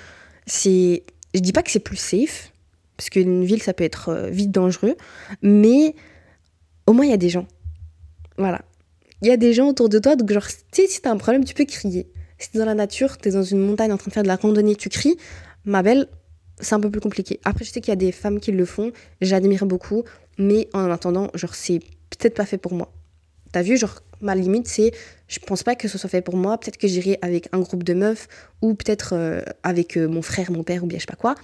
c'est 0.46 1.04
je 1.34 1.40
dis 1.40 1.52
pas 1.52 1.62
que 1.62 1.70
c'est 1.70 1.80
plus 1.80 1.96
safe, 1.96 2.52
parce 2.96 3.10
qu'une 3.10 3.44
ville, 3.44 3.62
ça 3.62 3.72
peut 3.72 3.84
être 3.84 4.10
euh, 4.10 4.28
vite 4.28 4.50
dangereux, 4.50 4.96
mais 5.42 5.94
au 6.86 6.92
moins, 6.92 7.04
il 7.04 7.10
y 7.10 7.14
a 7.14 7.18
des 7.18 7.30
gens. 7.30 7.46
Voilà. 8.38 8.62
Il 9.22 9.28
y 9.28 9.30
a 9.30 9.36
des 9.36 9.52
gens 9.52 9.68
autour 9.68 9.88
de 9.88 9.98
toi, 9.98 10.16
donc 10.16 10.30
genre, 10.32 10.46
tu 10.46 10.82
sais, 10.82 10.86
si 10.88 11.00
t'as 11.00 11.10
un 11.10 11.16
problème, 11.16 11.44
tu 11.44 11.54
peux 11.54 11.64
crier. 11.64 12.10
Si 12.38 12.50
t'es 12.50 12.58
dans 12.58 12.64
la 12.64 12.74
nature, 12.74 13.18
t'es 13.18 13.30
dans 13.30 13.42
une 13.42 13.60
montagne 13.60 13.92
en 13.92 13.96
train 13.96 14.08
de 14.08 14.12
faire 14.12 14.22
de 14.24 14.28
la 14.28 14.36
randonnée, 14.36 14.74
tu 14.74 14.88
cries, 14.88 15.16
ma 15.64 15.82
belle, 15.82 16.08
c'est 16.60 16.74
un 16.74 16.80
peu 16.80 16.90
plus 16.90 17.00
compliqué. 17.00 17.40
Après, 17.44 17.64
je 17.64 17.70
sais 17.70 17.80
qu'il 17.80 17.90
y 17.90 17.92
a 17.92 17.96
des 17.96 18.12
femmes 18.12 18.40
qui 18.40 18.52
le 18.52 18.64
font, 18.64 18.92
j'admire 19.20 19.64
beaucoup, 19.64 20.04
mais 20.38 20.68
en 20.72 20.90
attendant, 20.90 21.30
genre, 21.34 21.54
c'est 21.54 21.78
peut-être 22.10 22.34
pas 22.34 22.46
fait 22.46 22.58
pour 22.58 22.74
moi. 22.74 22.92
T'as 23.52 23.62
vu, 23.62 23.76
genre, 23.76 24.02
ma 24.22 24.34
limite, 24.34 24.68
c'est 24.68 24.92
je 25.28 25.38
pense 25.38 25.62
pas 25.62 25.74
que 25.74 25.88
ce 25.88 25.98
soit 25.98 26.10
fait 26.10 26.22
pour 26.22 26.36
moi. 26.36 26.58
Peut-être 26.58 26.76
que 26.76 26.88
j'irai 26.88 27.18
avec 27.22 27.48
un 27.52 27.60
groupe 27.60 27.82
de 27.82 27.94
meufs 27.94 28.28
ou 28.60 28.74
peut-être 28.74 29.14
euh, 29.14 29.42
avec 29.62 29.96
euh, 29.96 30.08
mon 30.08 30.22
frère, 30.22 30.50
mon 30.50 30.62
père 30.62 30.84
ou 30.84 30.86
bien 30.86 30.98
je 30.98 31.02
sais 31.02 31.06
pas 31.06 31.16
quoi. 31.16 31.34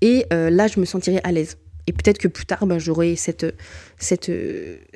Et 0.00 0.26
euh, 0.32 0.50
là, 0.50 0.66
je 0.66 0.80
me 0.80 0.84
sentirai 0.84 1.20
à 1.24 1.32
l'aise. 1.32 1.56
Et 1.86 1.92
peut-être 1.92 2.18
que 2.18 2.28
plus 2.28 2.46
tard, 2.46 2.66
ben, 2.66 2.78
j'aurai 2.78 3.14
cette, 3.14 3.46
cette, 3.98 4.30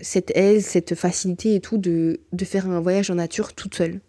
cette 0.00 0.32
aise, 0.34 0.64
cette 0.64 0.94
facilité 0.94 1.54
et 1.54 1.60
tout 1.60 1.76
de, 1.76 2.20
de 2.32 2.44
faire 2.44 2.66
un 2.68 2.80
voyage 2.80 3.10
en 3.10 3.16
nature 3.16 3.52
toute 3.54 3.74
seule. 3.74 4.00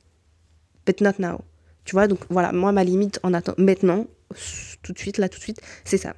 But 0.86 1.02
not 1.02 1.14
now. 1.20 1.42
Tu 1.84 1.96
vois, 1.96 2.08
donc 2.08 2.20
voilà, 2.30 2.52
moi, 2.54 2.72
ma 2.72 2.84
limite 2.84 3.20
en 3.24 3.34
attendant, 3.34 3.62
maintenant, 3.62 4.08
tout 4.82 4.94
de 4.94 5.00
suite, 5.00 5.18
là, 5.18 5.28
tout 5.28 5.40
de 5.40 5.44
suite, 5.44 5.60
c'est 5.84 5.98
ça. 5.98 6.14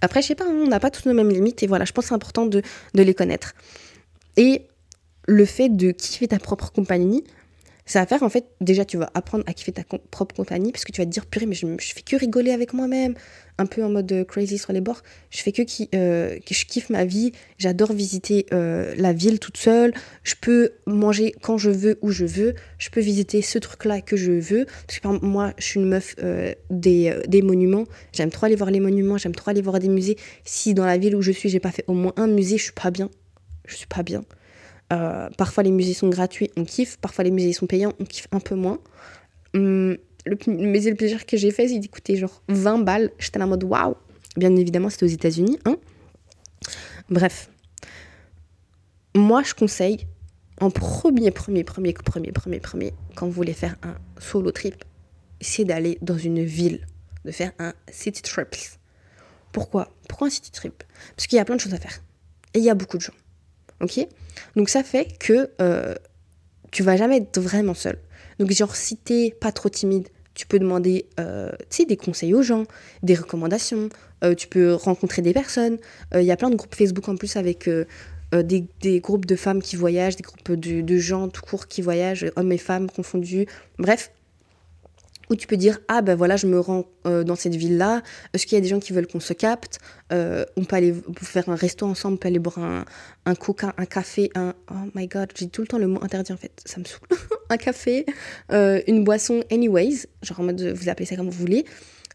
Après, 0.00 0.22
je 0.22 0.28
sais 0.28 0.34
pas, 0.34 0.44
hein, 0.44 0.62
on 0.64 0.66
n'a 0.66 0.80
pas 0.80 0.90
toutes 0.90 1.06
nos 1.06 1.14
mêmes 1.14 1.28
limites 1.28 1.62
et 1.62 1.66
voilà, 1.66 1.84
je 1.84 1.92
pense 1.92 2.04
que 2.04 2.08
c'est 2.08 2.14
important 2.14 2.46
de, 2.46 2.62
de 2.94 3.02
les 3.02 3.14
connaître. 3.14 3.54
Et 4.36 4.66
le 5.30 5.44
fait 5.44 5.68
de 5.68 5.92
kiffer 5.92 6.26
ta 6.26 6.40
propre 6.40 6.72
compagnie, 6.72 7.22
ça 7.86 8.00
va 8.00 8.06
faire 8.06 8.24
en 8.24 8.28
fait, 8.28 8.46
déjà 8.60 8.84
tu 8.84 8.96
vas 8.96 9.10
apprendre 9.14 9.44
à 9.46 9.52
kiffer 9.52 9.70
ta 9.70 9.82
propre 9.84 10.34
compagnie 10.34 10.72
parce 10.72 10.84
que 10.84 10.90
tu 10.90 11.00
vas 11.00 11.04
te 11.04 11.10
dire, 11.10 11.26
purée, 11.26 11.46
mais 11.46 11.54
je, 11.54 11.66
je 11.78 11.92
fais 11.92 12.02
que 12.02 12.16
rigoler 12.16 12.50
avec 12.50 12.72
moi-même, 12.72 13.14
un 13.58 13.66
peu 13.66 13.84
en 13.84 13.90
mode 13.90 14.10
euh, 14.10 14.24
crazy 14.24 14.58
sur 14.58 14.72
les 14.72 14.80
bords. 14.80 15.02
Je 15.30 15.42
fais 15.42 15.52
que, 15.52 15.62
euh, 15.94 16.36
je 16.50 16.64
kiffe 16.64 16.90
ma 16.90 17.04
vie, 17.04 17.30
j'adore 17.58 17.92
visiter 17.92 18.46
euh, 18.52 18.92
la 18.96 19.12
ville 19.12 19.38
toute 19.38 19.56
seule, 19.56 19.92
je 20.24 20.34
peux 20.40 20.70
manger 20.86 21.32
quand 21.42 21.58
je 21.58 21.70
veux, 21.70 21.98
où 22.02 22.10
je 22.10 22.24
veux, 22.24 22.54
je 22.78 22.90
peux 22.90 23.00
visiter 23.00 23.40
ce 23.40 23.58
truc-là 23.58 24.00
que 24.00 24.16
je 24.16 24.32
veux. 24.32 24.66
Parce 24.88 24.98
que 24.98 25.24
moi, 25.24 25.52
je 25.58 25.64
suis 25.64 25.80
une 25.80 25.88
meuf 25.88 26.16
des, 26.70 27.14
des 27.28 27.42
monuments, 27.42 27.84
j'aime 28.12 28.30
trop 28.30 28.46
aller 28.46 28.56
voir 28.56 28.72
les 28.72 28.80
monuments, 28.80 29.16
j'aime 29.16 29.34
trop 29.34 29.50
aller 29.50 29.62
voir 29.62 29.78
des 29.78 29.88
musées. 29.88 30.16
Si 30.44 30.74
dans 30.74 30.86
la 30.86 30.98
ville 30.98 31.14
où 31.14 31.22
je 31.22 31.30
suis, 31.30 31.48
j'ai 31.48 31.60
pas 31.60 31.70
fait 31.70 31.84
au 31.86 31.94
moins 31.94 32.14
un 32.16 32.26
musée, 32.26 32.58
je 32.58 32.64
suis 32.64 32.72
pas 32.72 32.90
bien. 32.90 33.10
Je 33.66 33.76
suis 33.76 33.86
pas 33.86 34.02
bien. 34.02 34.24
Euh, 34.92 35.28
parfois 35.36 35.62
les 35.62 35.70
musées 35.70 35.94
sont 35.94 36.08
gratuits, 36.08 36.50
on 36.56 36.64
kiffe. 36.64 36.96
Parfois 36.98 37.24
les 37.24 37.30
musées 37.30 37.52
sont 37.52 37.66
payants, 37.66 37.92
on 38.00 38.04
kiffe 38.04 38.28
un 38.32 38.40
peu 38.40 38.54
moins. 38.54 38.78
Hum, 39.54 39.96
le, 40.26 40.36
musée 40.46 40.90
le 40.90 40.96
plaisir 40.96 41.26
que 41.26 41.36
j'ai 41.36 41.50
fait, 41.50 41.68
c'est 41.68 41.78
d'écouter 41.78 42.16
genre 42.16 42.42
20 42.48 42.78
balles. 42.78 43.10
J'étais 43.18 43.40
en 43.42 43.48
mode 43.48 43.64
waouh. 43.64 43.94
Bien 44.36 44.54
évidemment, 44.56 44.90
c'était 44.90 45.04
aux 45.04 45.08
États-Unis. 45.08 45.58
Hein 45.64 45.76
Bref. 47.08 47.50
Moi, 49.14 49.42
je 49.42 49.54
conseille 49.54 50.06
en 50.60 50.70
premier, 50.70 51.30
premier, 51.30 51.64
premier, 51.64 51.92
premier, 51.94 52.32
premier, 52.32 52.60
premier, 52.60 52.92
quand 53.16 53.26
vous 53.26 53.32
voulez 53.32 53.54
faire 53.54 53.76
un 53.82 53.96
solo 54.20 54.52
trip, 54.52 54.84
c'est 55.40 55.64
d'aller 55.64 55.98
dans 56.02 56.18
une 56.18 56.44
ville, 56.44 56.86
de 57.24 57.32
faire 57.32 57.52
un 57.58 57.72
city 57.90 58.22
trip. 58.22 58.54
Pourquoi? 59.52 59.88
Pourquoi 60.08 60.28
un 60.28 60.30
city 60.30 60.52
trip? 60.52 60.84
Parce 61.16 61.26
qu'il 61.26 61.36
y 61.36 61.40
a 61.40 61.44
plein 61.44 61.56
de 61.56 61.60
choses 61.60 61.74
à 61.74 61.78
faire. 61.78 62.02
Et 62.54 62.58
il 62.58 62.64
y 62.64 62.70
a 62.70 62.74
beaucoup 62.74 62.98
de 62.98 63.02
gens. 63.02 63.14
Ok? 63.80 64.06
Donc 64.56 64.68
ça 64.68 64.82
fait 64.82 65.06
que 65.18 65.50
euh, 65.60 65.94
tu 66.70 66.82
vas 66.82 66.96
jamais 66.96 67.18
être 67.18 67.40
vraiment 67.40 67.74
seul. 67.74 67.98
Donc 68.38 68.50
genre 68.50 68.74
si 68.76 68.96
t'es 68.96 69.34
pas 69.40 69.52
trop 69.52 69.68
timide, 69.68 70.08
tu 70.34 70.46
peux 70.46 70.58
demander 70.58 71.06
euh, 71.18 71.50
des 71.86 71.96
conseils 71.96 72.34
aux 72.34 72.42
gens, 72.42 72.64
des 73.02 73.14
recommandations, 73.14 73.88
euh, 74.24 74.34
tu 74.34 74.48
peux 74.48 74.74
rencontrer 74.74 75.22
des 75.22 75.32
personnes. 75.32 75.78
Il 76.14 76.22
y 76.22 76.30
a 76.30 76.36
plein 76.36 76.50
de 76.50 76.56
groupes 76.56 76.74
Facebook 76.74 77.08
en 77.08 77.16
plus 77.16 77.36
avec 77.36 77.68
des, 78.32 79.00
groupes 79.00 79.26
de 79.26 79.36
femmes 79.36 79.62
qui 79.62 79.76
voyagent, 79.76 80.16
des 80.16 80.22
groupes 80.22 80.52
de, 80.52 80.80
de, 80.80 80.98
gens 80.98 81.28
tout 81.28 81.42
court 81.42 81.66
qui 81.66 81.82
voyagent, 81.82 82.26
hommes 82.36 82.52
et 82.52 82.58
femmes 82.58 82.88
confondus. 82.90 83.46
Bref, 83.78 84.12
où 85.30 85.36
tu 85.36 85.46
peux 85.46 85.56
dire 85.56 85.78
ah 85.88 86.02
ben 86.02 86.16
voilà 86.16 86.36
je 86.36 86.46
me 86.46 86.58
rends 86.60 86.84
euh, 87.06 87.24
dans 87.24 87.36
cette 87.36 87.54
ville 87.54 87.78
là 87.78 88.02
est-ce 88.34 88.46
qu'il 88.46 88.56
y 88.56 88.58
a 88.58 88.60
des 88.60 88.68
gens 88.68 88.80
qui 88.80 88.92
veulent 88.92 89.06
qu'on 89.06 89.20
se 89.20 89.32
capte? 89.32 89.78
Euh, 90.12 90.44
on 90.56 90.64
peut 90.64 90.76
aller 90.76 90.94
faire 91.22 91.48
un 91.48 91.54
resto 91.54 91.86
ensemble 91.86 92.14
on 92.14 92.16
peut 92.18 92.28
aller 92.28 92.40
boire 92.40 92.58
un, 92.58 92.84
un 93.24 93.34
coca 93.34 93.72
un 93.78 93.86
café 93.86 94.30
un 94.34 94.54
oh 94.70 94.90
my 94.94 95.06
god 95.06 95.30
j'ai 95.36 95.48
tout 95.48 95.62
le 95.62 95.68
temps 95.68 95.78
le 95.78 95.86
mot 95.86 96.02
interdit 96.02 96.32
en 96.32 96.36
fait 96.36 96.60
ça 96.66 96.80
me 96.80 96.84
saoule. 96.84 97.08
Un 97.52 97.56
café 97.56 98.06
euh, 98.52 98.80
une 98.86 99.02
boisson 99.02 99.42
anyways 99.50 100.06
genre 100.22 100.38
en 100.38 100.44
mode 100.44 100.62
vous 100.62 100.88
appelez 100.88 101.06
ça 101.06 101.16
comme 101.16 101.28
vous 101.28 101.38
voulez. 101.38 101.64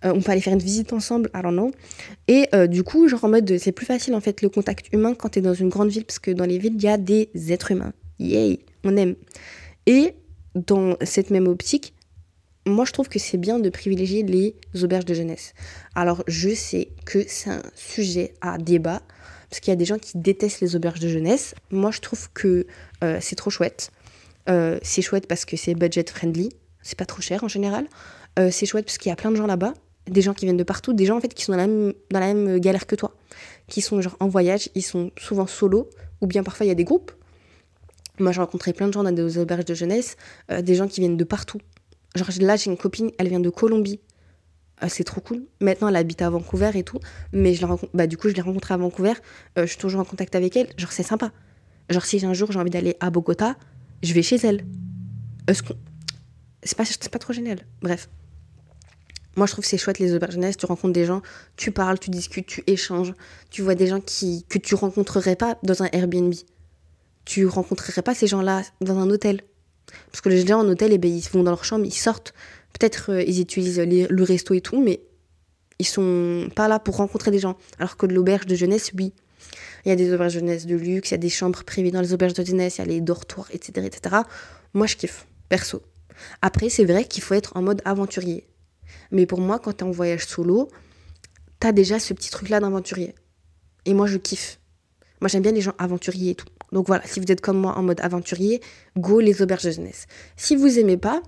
On 0.03 0.21
peut 0.21 0.31
aller 0.31 0.39
faire 0.39 0.53
une 0.53 0.59
visite 0.59 0.93
ensemble 0.93 1.29
I 1.35 1.41
don't 1.41 1.51
know. 1.51 1.71
Et 2.29 2.47
du 2.69 2.83
coup 2.83 3.09
genre 3.09 3.25
en 3.25 3.29
mode 3.29 3.57
c'est 3.57 3.73
plus 3.73 3.85
facile 3.85 4.15
en 4.15 4.21
fait 4.21 4.41
le 4.41 4.47
contact 4.47 4.93
humain 4.93 5.13
quand 5.13 5.29
tu 5.29 5.39
es 5.39 5.41
dans 5.41 5.53
une 5.53 5.67
grande 5.67 5.89
ville 5.89 6.05
parce 6.05 6.19
que 6.19 6.31
dans 6.31 6.45
les 6.45 6.57
villes 6.57 6.75
il 6.75 6.83
y 6.83 6.87
a 6.87 6.97
des 6.97 7.29
êtres 7.49 7.71
humains. 7.71 7.91
Yay 8.19 8.59
on 8.85 8.95
aime. 8.95 9.15
Et 9.87 10.13
dans 10.55 10.95
cette 11.03 11.31
même 11.31 11.47
optique 11.47 11.93
moi, 12.65 12.85
je 12.85 12.91
trouve 12.91 13.09
que 13.09 13.19
c'est 13.19 13.37
bien 13.37 13.59
de 13.59 13.69
privilégier 13.69 14.23
les 14.23 14.55
auberges 14.83 15.05
de 15.05 15.13
jeunesse. 15.13 15.53
Alors, 15.93 16.23
je 16.27 16.49
sais 16.53 16.89
que 17.05 17.23
c'est 17.27 17.51
un 17.51 17.61
sujet 17.75 18.33
à 18.41 18.57
débat, 18.57 19.01
parce 19.49 19.59
qu'il 19.59 19.71
y 19.71 19.73
a 19.73 19.77
des 19.77 19.85
gens 19.85 19.99
qui 19.99 20.17
détestent 20.17 20.61
les 20.61 20.75
auberges 20.75 20.99
de 20.99 21.07
jeunesse. 21.07 21.55
Moi, 21.71 21.91
je 21.91 22.01
trouve 22.01 22.29
que 22.33 22.65
euh, 23.03 23.19
c'est 23.21 23.35
trop 23.35 23.49
chouette. 23.49 23.91
Euh, 24.49 24.79
c'est 24.83 25.01
chouette 25.01 25.27
parce 25.27 25.45
que 25.45 25.57
c'est 25.57 25.73
budget 25.75 26.05
friendly, 26.07 26.49
c'est 26.81 26.97
pas 26.97 27.05
trop 27.05 27.21
cher 27.21 27.43
en 27.43 27.47
général. 27.47 27.87
Euh, 28.37 28.49
c'est 28.51 28.65
chouette 28.65 28.85
parce 28.85 28.97
qu'il 28.97 29.09
y 29.09 29.13
a 29.13 29.15
plein 29.15 29.31
de 29.31 29.35
gens 29.35 29.47
là-bas, 29.47 29.73
des 30.07 30.21
gens 30.21 30.33
qui 30.33 30.45
viennent 30.45 30.57
de 30.57 30.63
partout, 30.63 30.93
des 30.93 31.05
gens 31.05 31.17
en 31.17 31.21
fait 31.21 31.33
qui 31.33 31.43
sont 31.43 31.51
dans 31.51 31.57
la 31.57 31.67
même, 31.67 31.93
dans 32.11 32.19
la 32.19 32.33
même 32.33 32.59
galère 32.59 32.85
que 32.85 32.95
toi, 32.95 33.15
qui 33.67 33.81
sont 33.81 34.01
genre 34.01 34.17
en 34.19 34.27
voyage, 34.27 34.69
ils 34.75 34.83
sont 34.83 35.11
souvent 35.17 35.47
solo, 35.47 35.89
ou 36.21 36.27
bien 36.27 36.43
parfois 36.43 36.65
il 36.65 36.69
y 36.69 36.71
a 36.71 36.75
des 36.75 36.83
groupes. 36.83 37.11
Moi, 38.19 38.31
j'ai 38.31 38.39
rencontré 38.39 38.71
plein 38.71 38.87
de 38.87 38.93
gens 38.93 39.03
dans 39.03 39.11
des 39.11 39.37
auberges 39.37 39.65
de 39.65 39.73
jeunesse, 39.73 40.15
des 40.61 40.75
gens 40.75 40.87
qui 40.87 41.01
viennent 41.01 41.17
de 41.17 41.23
partout. 41.23 41.59
Genre 42.15 42.29
là, 42.39 42.55
j'ai 42.55 42.71
une 42.71 42.77
copine, 42.77 43.11
elle 43.17 43.27
vient 43.27 43.39
de 43.39 43.49
Colombie. 43.49 43.99
Ah, 44.79 44.89
c'est 44.89 45.03
trop 45.03 45.21
cool. 45.21 45.45
Maintenant, 45.61 45.87
elle 45.87 45.95
habite 45.95 46.21
à 46.21 46.29
Vancouver 46.29 46.71
et 46.75 46.83
tout. 46.83 46.99
Mais 47.31 47.53
je 47.53 47.65
la 47.65 47.77
bah, 47.93 48.07
du 48.07 48.17
coup, 48.17 48.29
je 48.29 48.33
l'ai 48.33 48.41
rencontrée 48.41 48.73
à 48.73 48.77
Vancouver. 48.77 49.13
Euh, 49.57 49.61
je 49.61 49.67
suis 49.67 49.77
toujours 49.77 50.01
en 50.01 50.05
contact 50.05 50.35
avec 50.35 50.55
elle. 50.57 50.67
Genre, 50.77 50.91
c'est 50.91 51.03
sympa. 51.03 51.31
Genre, 51.89 52.05
si 52.05 52.25
un 52.25 52.33
jour 52.33 52.51
j'ai 52.51 52.59
envie 52.59 52.69
d'aller 52.69 52.97
à 52.99 53.09
Bogota, 53.09 53.55
je 54.03 54.13
vais 54.13 54.21
chez 54.21 54.37
elle. 54.37 54.65
Est-ce 55.47 55.63
C'est 56.63 56.77
pas, 56.77 56.83
pas 57.09 57.19
trop 57.19 57.33
génial. 57.33 57.59
Bref. 57.81 58.09
Moi, 59.37 59.47
je 59.47 59.51
trouve 59.51 59.65
c'est 59.65 59.77
chouette 59.77 59.99
les 59.99 60.13
auberges 60.13 60.33
jeunesse. 60.33 60.57
Tu 60.57 60.65
rencontres 60.65 60.93
des 60.93 61.05
gens, 61.05 61.21
tu 61.57 61.71
parles, 61.71 61.99
tu 61.99 62.09
discutes, 62.09 62.47
tu 62.47 62.63
échanges. 62.67 63.13
Tu 63.49 63.61
vois 63.61 63.75
des 63.75 63.87
gens 63.87 64.01
qui, 64.01 64.45
que 64.49 64.57
tu 64.57 64.75
rencontrerais 64.75 65.35
pas 65.35 65.57
dans 65.63 65.83
un 65.83 65.89
Airbnb. 65.91 66.33
Tu 67.25 67.45
rencontrerais 67.45 68.01
pas 68.01 68.15
ces 68.15 68.27
gens-là 68.27 68.61
dans 68.81 68.97
un 68.97 69.09
hôtel. 69.09 69.41
Parce 70.11 70.21
que 70.21 70.29
les 70.29 70.45
gens 70.45 70.59
en 70.59 70.67
hôtel, 70.67 70.93
eh 70.93 70.97
ben, 70.97 71.11
ils 71.11 71.27
vont 71.31 71.43
dans 71.43 71.51
leur 71.51 71.65
chambre, 71.65 71.85
ils 71.85 71.93
sortent. 71.93 72.33
Peut-être 72.77 73.11
euh, 73.11 73.23
ils 73.23 73.41
utilisent 73.41 73.79
le 73.79 74.23
resto 74.23 74.53
et 74.53 74.61
tout, 74.61 74.81
mais 74.81 75.01
ils 75.79 75.85
sont 75.85 76.49
pas 76.55 76.67
là 76.67 76.79
pour 76.79 76.97
rencontrer 76.97 77.31
des 77.31 77.39
gens. 77.39 77.57
Alors 77.79 77.97
que 77.97 78.05
l'auberge 78.05 78.45
de 78.45 78.55
jeunesse, 78.55 78.91
oui. 78.97 79.13
Il 79.85 79.89
y 79.89 79.91
a 79.91 79.95
des 79.95 80.11
auberges 80.13 80.33
de 80.33 80.39
jeunesse 80.39 80.65
de 80.65 80.75
luxe, 80.75 81.11
il 81.11 81.13
y 81.13 81.15
a 81.15 81.19
des 81.19 81.29
chambres 81.29 81.63
privées 81.63 81.91
dans 81.91 82.01
les 82.01 82.13
auberges 82.13 82.33
de 82.33 82.43
jeunesse, 82.43 82.77
il 82.77 82.81
y 82.81 82.83
a 82.83 82.87
les 82.87 83.01
dortoirs, 83.01 83.47
etc. 83.51 83.85
etc. 83.85 84.15
Moi, 84.73 84.87
je 84.87 84.95
kiffe, 84.95 85.27
perso. 85.47 85.81
Après, 86.41 86.69
c'est 86.69 86.85
vrai 86.85 87.05
qu'il 87.05 87.21
faut 87.21 87.33
être 87.33 87.55
en 87.55 87.61
mode 87.61 87.81
aventurier. 87.85 88.47
Mais 89.11 89.25
pour 89.25 89.41
moi, 89.41 89.59
quand 89.59 89.73
tu 89.73 89.79
es 89.79 89.83
en 89.87 89.91
voyage 89.91 90.25
solo, 90.25 90.69
tu 91.59 91.67
as 91.67 91.71
déjà 91.71 91.99
ce 91.99 92.13
petit 92.13 92.31
truc-là 92.31 92.59
d'aventurier. 92.59 93.13
Et 93.85 93.93
moi, 93.93 94.07
je 94.07 94.17
kiffe. 94.17 94.59
Moi, 95.21 95.27
j'aime 95.27 95.43
bien 95.43 95.51
les 95.51 95.61
gens 95.61 95.75
aventuriers 95.77 96.31
et 96.31 96.35
tout. 96.35 96.47
Donc 96.75 96.87
voilà, 96.87 97.03
si 97.05 97.21
vous 97.21 97.31
êtes 97.31 97.39
comme 97.39 97.57
moi 97.57 97.77
en 97.77 97.83
mode 97.83 98.01
aventurier, 98.01 98.59
go 98.97 99.21
les 99.21 99.41
auberges 99.41 99.63
de 99.63 99.71
jeunesse. 99.71 100.07
Si 100.35 100.57
vous 100.57 100.77
aimez 100.77 100.97
pas, 100.97 101.23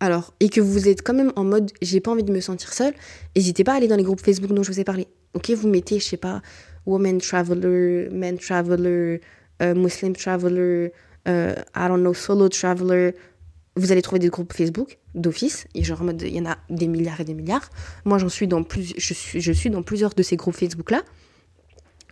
alors, 0.00 0.34
et 0.40 0.48
que 0.48 0.60
vous 0.60 0.88
êtes 0.88 1.02
quand 1.02 1.14
même 1.14 1.32
en 1.36 1.44
mode 1.44 1.70
j'ai 1.80 2.00
pas 2.00 2.10
envie 2.10 2.24
de 2.24 2.32
me 2.32 2.40
sentir 2.40 2.72
seule, 2.72 2.92
n'hésitez 3.36 3.62
pas 3.62 3.74
à 3.74 3.76
aller 3.76 3.86
dans 3.86 3.94
les 3.94 4.02
groupes 4.02 4.20
Facebook 4.20 4.52
dont 4.52 4.64
je 4.64 4.72
vous 4.72 4.80
ai 4.80 4.84
parlé. 4.84 5.06
Ok, 5.34 5.50
vous 5.50 5.68
mettez, 5.68 6.00
je 6.00 6.04
sais 6.04 6.16
pas, 6.16 6.42
Woman 6.84 7.18
Traveler, 7.18 8.08
Men 8.10 8.36
Traveler, 8.38 9.20
euh, 9.62 9.74
Muslim 9.76 10.16
Traveler, 10.16 10.92
euh, 11.28 11.54
I 11.76 11.86
don't 11.86 12.00
know, 12.00 12.12
Solo 12.12 12.48
Traveler. 12.48 13.14
Vous 13.76 13.92
allez 13.92 14.02
trouver 14.02 14.18
des 14.18 14.30
groupes 14.30 14.52
Facebook 14.52 14.98
d'office, 15.14 15.68
et 15.76 15.84
genre 15.84 16.02
en 16.02 16.06
mode 16.06 16.22
il 16.22 16.34
y 16.34 16.40
en 16.40 16.46
a 16.46 16.58
des 16.70 16.88
milliards 16.88 17.20
et 17.20 17.24
des 17.24 17.34
milliards. 17.34 17.70
Moi, 18.04 18.18
j'en 18.18 18.28
suis 18.28 18.48
dans 18.48 18.64
plus, 18.64 18.94
je 18.98 19.14
suis, 19.14 19.40
je 19.40 19.52
suis 19.52 19.70
dans 19.70 19.84
plusieurs 19.84 20.12
de 20.12 20.24
ces 20.24 20.34
groupes 20.34 20.56
Facebook 20.56 20.90
là. 20.90 21.02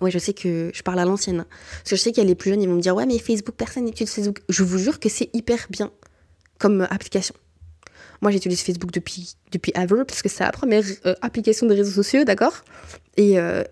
Ouais, 0.01 0.11
je 0.11 0.19
sais 0.19 0.33
que 0.33 0.71
je 0.73 0.83
parle 0.83 0.99
à 0.99 1.05
l'ancienne. 1.05 1.45
Parce 1.49 1.91
que 1.91 1.97
je 1.97 2.01
sais 2.01 2.13
qu'il 2.13 2.23
y 2.23 2.27
a 2.27 2.29
les 2.29 2.35
plus 2.35 2.51
jeunes, 2.51 2.63
ils 2.63 2.69
vont 2.69 2.77
me 2.77 2.81
dire 2.81 2.95
Ouais, 2.95 3.07
mais 3.07 3.19
Facebook, 3.19 3.55
personne 3.57 3.85
n'utilise 3.85 4.13
Facebook. 4.13 4.41
Je 4.49 4.63
vous 4.63 4.79
jure 4.79 4.99
que 4.99 5.09
c'est 5.09 5.31
hyper 5.35 5.67
bien 5.71 5.91
comme 6.59 6.87
application. 6.91 7.35
Moi, 8.23 8.31
j'utilise 8.31 8.61
Facebook 8.61 8.91
depuis, 8.93 9.35
depuis 9.51 9.73
ever, 9.75 10.05
parce 10.07 10.23
que 10.23 10.29
c'est 10.29 10.45
la 10.45 10.53
première 10.53 10.85
euh, 11.07 11.15
application 11.23 11.67
de 11.67 11.75
réseaux 11.75 12.03
sociaux, 12.03 12.25
d'accord? 12.25 12.65
Et 13.17 13.39
euh, 13.39 13.65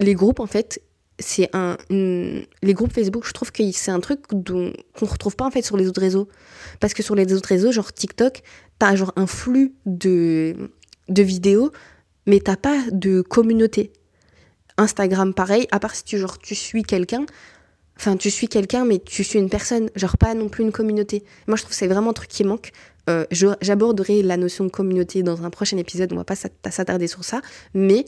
les 0.00 0.14
groupes, 0.14 0.40
en 0.40 0.46
fait, 0.46 0.80
c'est 1.18 1.48
un. 1.54 1.76
Les 1.90 2.74
groupes 2.74 2.92
Facebook, 2.92 3.26
je 3.26 3.32
trouve 3.32 3.50
que 3.50 3.62
c'est 3.72 3.90
un 3.90 4.00
truc 4.00 4.26
qu'on 4.26 4.42
ne 4.46 5.06
retrouve 5.06 5.36
pas, 5.36 5.46
en 5.46 5.50
fait, 5.50 5.62
sur 5.62 5.76
les 5.76 5.86
autres 5.86 6.00
réseaux. 6.00 6.28
Parce 6.80 6.92
que 6.92 7.02
sur 7.02 7.14
les 7.14 7.32
autres 7.32 7.48
réseaux, 7.48 7.72
genre 7.72 7.92
TikTok, 7.92 8.42
t'as 8.78 8.94
genre 8.94 9.12
un 9.16 9.26
flux 9.26 9.74
de, 9.86 10.70
de 11.08 11.22
vidéos, 11.22 11.72
mais 12.26 12.40
t'as 12.40 12.56
pas 12.56 12.78
de 12.90 13.22
communauté. 13.22 13.92
Instagram, 14.76 15.34
pareil, 15.34 15.66
à 15.70 15.78
part 15.78 15.94
si 15.94 16.04
tu, 16.04 16.18
genre, 16.18 16.38
tu 16.38 16.54
suis 16.54 16.82
quelqu'un. 16.82 17.26
Enfin, 17.96 18.16
tu 18.16 18.30
suis 18.30 18.48
quelqu'un, 18.48 18.84
mais 18.84 18.98
tu 18.98 19.22
suis 19.22 19.38
une 19.38 19.48
personne, 19.48 19.88
genre 19.94 20.16
pas 20.16 20.34
non 20.34 20.48
plus 20.48 20.64
une 20.64 20.72
communauté. 20.72 21.22
Moi, 21.46 21.56
je 21.56 21.62
trouve 21.62 21.70
que 21.70 21.76
c'est 21.76 21.86
vraiment 21.86 22.10
un 22.10 22.14
truc 22.14 22.28
qui 22.28 22.42
manque. 22.42 22.72
Euh, 23.08 23.24
j'aborderai 23.60 24.22
la 24.22 24.36
notion 24.36 24.64
de 24.64 24.70
communauté 24.70 25.22
dans 25.22 25.44
un 25.44 25.50
prochain 25.50 25.76
épisode, 25.76 26.12
on 26.12 26.16
va 26.16 26.24
pas 26.24 26.34
s'attarder 26.34 27.06
sur 27.06 27.22
ça, 27.22 27.42
mais 27.74 28.06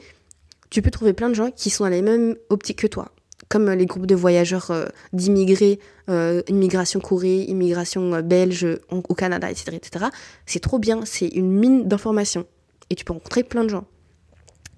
tu 0.70 0.82
peux 0.82 0.90
trouver 0.90 1.12
plein 1.12 1.28
de 1.28 1.34
gens 1.34 1.50
qui 1.50 1.70
sont 1.70 1.84
dans 1.84 1.90
les 1.90 2.02
mêmes 2.02 2.34
optiques 2.48 2.78
que 2.78 2.86
toi, 2.86 3.12
comme 3.48 3.70
les 3.70 3.86
groupes 3.86 4.06
de 4.06 4.14
voyageurs 4.14 4.70
euh, 4.70 4.86
d'immigrés, 5.12 5.78
euh, 6.08 6.42
immigration 6.48 6.98
Corée, 6.98 7.42
immigration 7.42 8.22
belge 8.22 8.66
au 8.90 9.14
Canada, 9.14 9.50
etc. 9.50 9.76
etc. 9.76 10.06
C'est 10.46 10.60
trop 10.60 10.78
bien, 10.78 11.04
c'est 11.04 11.28
une 11.28 11.52
mine 11.52 11.86
d'informations 11.86 12.46
et 12.88 12.94
tu 12.94 13.04
peux 13.04 13.12
rencontrer 13.12 13.44
plein 13.44 13.64
de 13.64 13.68
gens. 13.68 13.84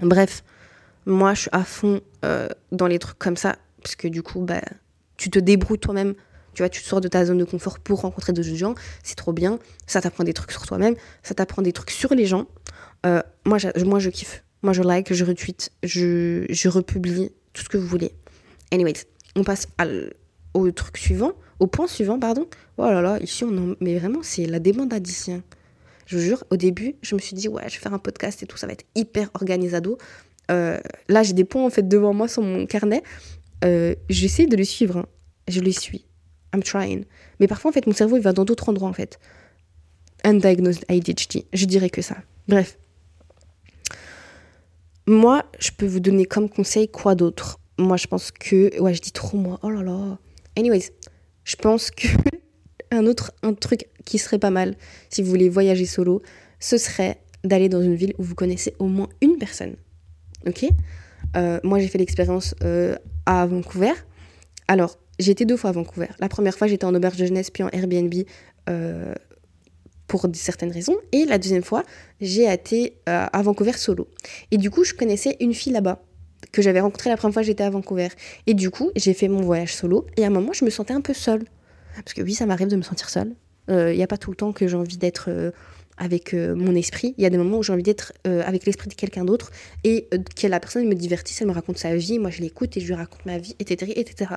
Bref, 0.00 0.42
moi, 1.08 1.34
je 1.34 1.40
suis 1.42 1.50
à 1.52 1.64
fond 1.64 2.00
euh, 2.24 2.48
dans 2.70 2.86
les 2.86 2.98
trucs 2.98 3.18
comme 3.18 3.36
ça, 3.36 3.56
parce 3.82 3.96
que 3.96 4.06
du 4.06 4.22
coup, 4.22 4.40
bah, 4.40 4.60
tu 5.16 5.30
te 5.30 5.38
débrouilles 5.38 5.78
toi-même. 5.78 6.14
Tu 6.54 6.62
vois, 6.62 6.68
tu 6.68 6.82
sors 6.82 7.00
de 7.00 7.08
ta 7.08 7.24
zone 7.24 7.38
de 7.38 7.44
confort 7.44 7.78
pour 7.78 8.00
rencontrer 8.00 8.32
d'autres 8.32 8.54
gens. 8.54 8.74
C'est 9.02 9.14
trop 9.14 9.32
bien. 9.32 9.58
Ça 9.86 10.00
t'apprend 10.00 10.24
des 10.24 10.32
trucs 10.32 10.52
sur 10.52 10.66
toi-même. 10.66 10.96
Ça 11.22 11.34
t'apprend 11.34 11.62
des 11.62 11.72
trucs 11.72 11.90
sur 11.90 12.14
les 12.14 12.26
gens. 12.26 12.46
Euh, 13.06 13.22
moi, 13.44 13.58
moi, 13.84 13.98
je 13.98 14.10
kiffe. 14.10 14.44
Moi, 14.62 14.72
je 14.72 14.82
like, 14.82 15.12
je 15.12 15.24
retweet, 15.24 15.70
je, 15.84 16.44
je 16.50 16.68
republie, 16.68 17.30
tout 17.52 17.62
ce 17.62 17.68
que 17.68 17.78
vous 17.78 17.86
voulez. 17.86 18.12
Anyways, 18.72 19.04
on 19.36 19.44
passe 19.44 19.68
au 20.52 20.70
truc 20.72 20.98
suivant, 20.98 21.32
au 21.60 21.68
point 21.68 21.86
suivant, 21.86 22.18
pardon. 22.18 22.48
Oh 22.76 22.82
là 22.82 23.00
là, 23.00 23.20
ici, 23.20 23.44
on 23.44 23.56
en... 23.56 23.74
mais 23.80 23.96
vraiment, 23.98 24.18
c'est 24.22 24.46
la 24.46 24.58
débandade 24.58 25.06
ici. 25.06 25.32
Je 26.06 26.16
vous 26.16 26.22
jure, 26.22 26.42
au 26.50 26.56
début, 26.56 26.96
je 27.02 27.14
me 27.14 27.20
suis 27.20 27.36
dit, 27.36 27.46
ouais, 27.48 27.62
je 27.68 27.74
vais 27.74 27.80
faire 27.80 27.94
un 27.94 27.98
podcast 28.00 28.42
et 28.42 28.46
tout, 28.46 28.56
ça 28.56 28.66
va 28.66 28.72
être 28.72 28.84
hyper 28.96 29.30
organisado. 29.34 29.96
Euh, 30.50 30.78
là, 31.08 31.22
j'ai 31.22 31.32
des 31.34 31.44
points 31.44 31.64
en 31.64 31.70
fait 31.70 31.86
devant 31.86 32.12
moi 32.12 32.28
sur 32.28 32.42
mon 32.42 32.66
carnet. 32.66 33.02
Euh, 33.64 33.94
j'essaie 34.08 34.46
de 34.46 34.56
les 34.56 34.64
suivre. 34.64 34.98
Hein. 34.98 35.06
Je 35.48 35.60
les 35.60 35.72
suis. 35.72 36.06
I'm 36.54 36.62
trying. 36.62 37.04
Mais 37.40 37.46
parfois, 37.46 37.70
en 37.70 37.72
fait, 37.72 37.86
mon 37.86 37.92
cerveau, 37.92 38.16
il 38.16 38.22
va 38.22 38.32
dans 38.32 38.44
d'autres 38.44 38.68
endroits, 38.68 38.88
en 38.88 38.92
fait. 38.92 39.18
Undiagnosed 40.24 40.84
ADHD. 40.88 41.44
Je 41.52 41.66
dirais 41.66 41.90
que 41.90 42.02
ça. 42.02 42.16
Bref. 42.48 42.78
Moi, 45.06 45.44
je 45.58 45.70
peux 45.70 45.86
vous 45.86 46.00
donner 46.00 46.24
comme 46.24 46.48
conseil 46.48 46.88
quoi 46.88 47.14
d'autre? 47.14 47.58
Moi, 47.78 47.96
je 47.96 48.06
pense 48.06 48.30
que... 48.30 48.78
Ouais, 48.80 48.94
je 48.94 49.00
dis 49.00 49.12
trop, 49.12 49.38
moi. 49.38 49.58
Oh 49.62 49.70
là 49.70 49.82
là. 49.82 50.18
Anyways, 50.56 50.90
je 51.44 51.56
pense 51.56 51.90
que... 51.90 52.08
un 52.90 53.06
autre 53.06 53.32
un 53.42 53.54
truc 53.54 53.88
qui 54.04 54.18
serait 54.18 54.38
pas 54.38 54.50
mal, 54.50 54.74
si 55.10 55.22
vous 55.22 55.28
voulez 55.28 55.48
voyager 55.48 55.84
solo, 55.84 56.22
ce 56.58 56.78
serait 56.78 57.20
d'aller 57.44 57.68
dans 57.68 57.82
une 57.82 57.94
ville 57.94 58.14
où 58.18 58.22
vous 58.22 58.34
connaissez 58.34 58.74
au 58.78 58.86
moins 58.86 59.08
une 59.20 59.36
personne 59.36 59.76
ok 60.46 60.66
euh, 61.36 61.60
Moi, 61.62 61.78
j'ai 61.78 61.88
fait 61.88 61.98
l'expérience 61.98 62.54
euh, 62.62 62.96
à 63.26 63.46
Vancouver. 63.46 63.92
Alors, 64.66 64.98
j'ai 65.18 65.32
été 65.32 65.44
deux 65.44 65.56
fois 65.56 65.70
à 65.70 65.72
Vancouver. 65.72 66.08
La 66.18 66.28
première 66.28 66.56
fois, 66.56 66.66
j'étais 66.66 66.84
en 66.84 66.94
auberge 66.94 67.16
de 67.16 67.26
jeunesse, 67.26 67.50
puis 67.50 67.62
en 67.62 67.68
Airbnb 67.70 68.12
euh, 68.68 69.14
pour 70.06 70.26
certaines 70.34 70.70
raisons. 70.70 70.96
Et 71.12 71.24
la 71.24 71.38
deuxième 71.38 71.62
fois, 71.62 71.82
j'ai 72.20 72.50
été 72.50 72.94
à 73.06 73.42
Vancouver 73.42 73.72
solo. 73.72 74.08
Et 74.50 74.56
du 74.56 74.70
coup, 74.70 74.84
je 74.84 74.94
connaissais 74.94 75.36
une 75.40 75.54
fille 75.54 75.72
là-bas 75.72 76.02
que 76.52 76.62
j'avais 76.62 76.80
rencontrée 76.80 77.10
la 77.10 77.16
première 77.16 77.34
fois 77.34 77.42
j'étais 77.42 77.64
à 77.64 77.70
Vancouver. 77.70 78.08
Et 78.46 78.54
du 78.54 78.70
coup, 78.70 78.90
j'ai 78.96 79.12
fait 79.12 79.28
mon 79.28 79.42
voyage 79.42 79.74
solo. 79.74 80.06
Et 80.16 80.24
à 80.24 80.28
un 80.28 80.30
moment, 80.30 80.52
je 80.52 80.64
me 80.64 80.70
sentais 80.70 80.94
un 80.94 81.00
peu 81.00 81.14
seule. 81.14 81.44
Parce 81.96 82.14
que 82.14 82.22
oui, 82.22 82.32
ça 82.32 82.46
m'arrive 82.46 82.68
de 82.68 82.76
me 82.76 82.82
sentir 82.82 83.10
seule. 83.10 83.34
Il 83.68 83.96
n'y 83.96 84.02
a 84.02 84.06
pas 84.06 84.16
tout 84.16 84.30
le 84.30 84.36
temps 84.36 84.52
que 84.52 84.66
j'ai 84.66 84.76
envie 84.76 84.96
d'être 84.96 85.52
avec 85.98 86.32
euh, 86.32 86.54
mon 86.54 86.74
esprit. 86.74 87.14
Il 87.18 87.22
y 87.22 87.26
a 87.26 87.30
des 87.30 87.38
moments 87.38 87.58
où 87.58 87.62
j'ai 87.62 87.72
envie 87.72 87.82
d'être 87.82 88.12
euh, 88.26 88.42
avec 88.44 88.64
l'esprit 88.64 88.88
de 88.88 88.94
quelqu'un 88.94 89.24
d'autre 89.24 89.50
et 89.84 90.08
euh, 90.14 90.18
que 90.36 90.46
la 90.46 90.60
personne 90.60 90.86
me 90.88 90.94
divertisse, 90.94 91.40
elle 91.42 91.48
me 91.48 91.52
raconte 91.52 91.78
sa 91.78 91.94
vie, 91.94 92.18
moi 92.18 92.30
je 92.30 92.40
l'écoute 92.40 92.76
et 92.76 92.80
je 92.80 92.86
lui 92.86 92.94
raconte 92.94 93.26
ma 93.26 93.38
vie, 93.38 93.54
etc., 93.58 93.92
etc. 93.96 94.36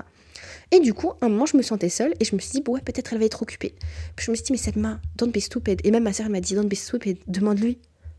Et 0.71 0.79
du 0.79 0.93
coup, 0.93 1.11
un 1.21 1.29
moment, 1.29 1.45
je 1.45 1.55
me 1.57 1.61
sentais 1.61 1.89
seule 1.89 2.13
et 2.19 2.25
je 2.25 2.35
me 2.35 2.39
suis 2.39 2.51
dit, 2.51 2.63
ouais, 2.67 2.81
peut-être 2.81 3.13
elle 3.13 3.19
va 3.19 3.25
être 3.25 3.41
occupée. 3.41 3.75
Je 4.19 4.31
me 4.31 4.35
suis 4.35 4.45
dit, 4.45 4.53
mais 4.53 4.81
main, 4.81 5.01
don't 5.17 5.31
be 5.31 5.39
stupid. 5.39 5.81
Et 5.83 5.91
même 5.91 6.03
ma 6.03 6.13
soeur 6.13 6.29
m'a 6.29 6.41
dit, 6.41 6.55
don't 6.55 6.67
be 6.67 6.75
stupid, 6.75 7.17
demande-lui. 7.27 7.77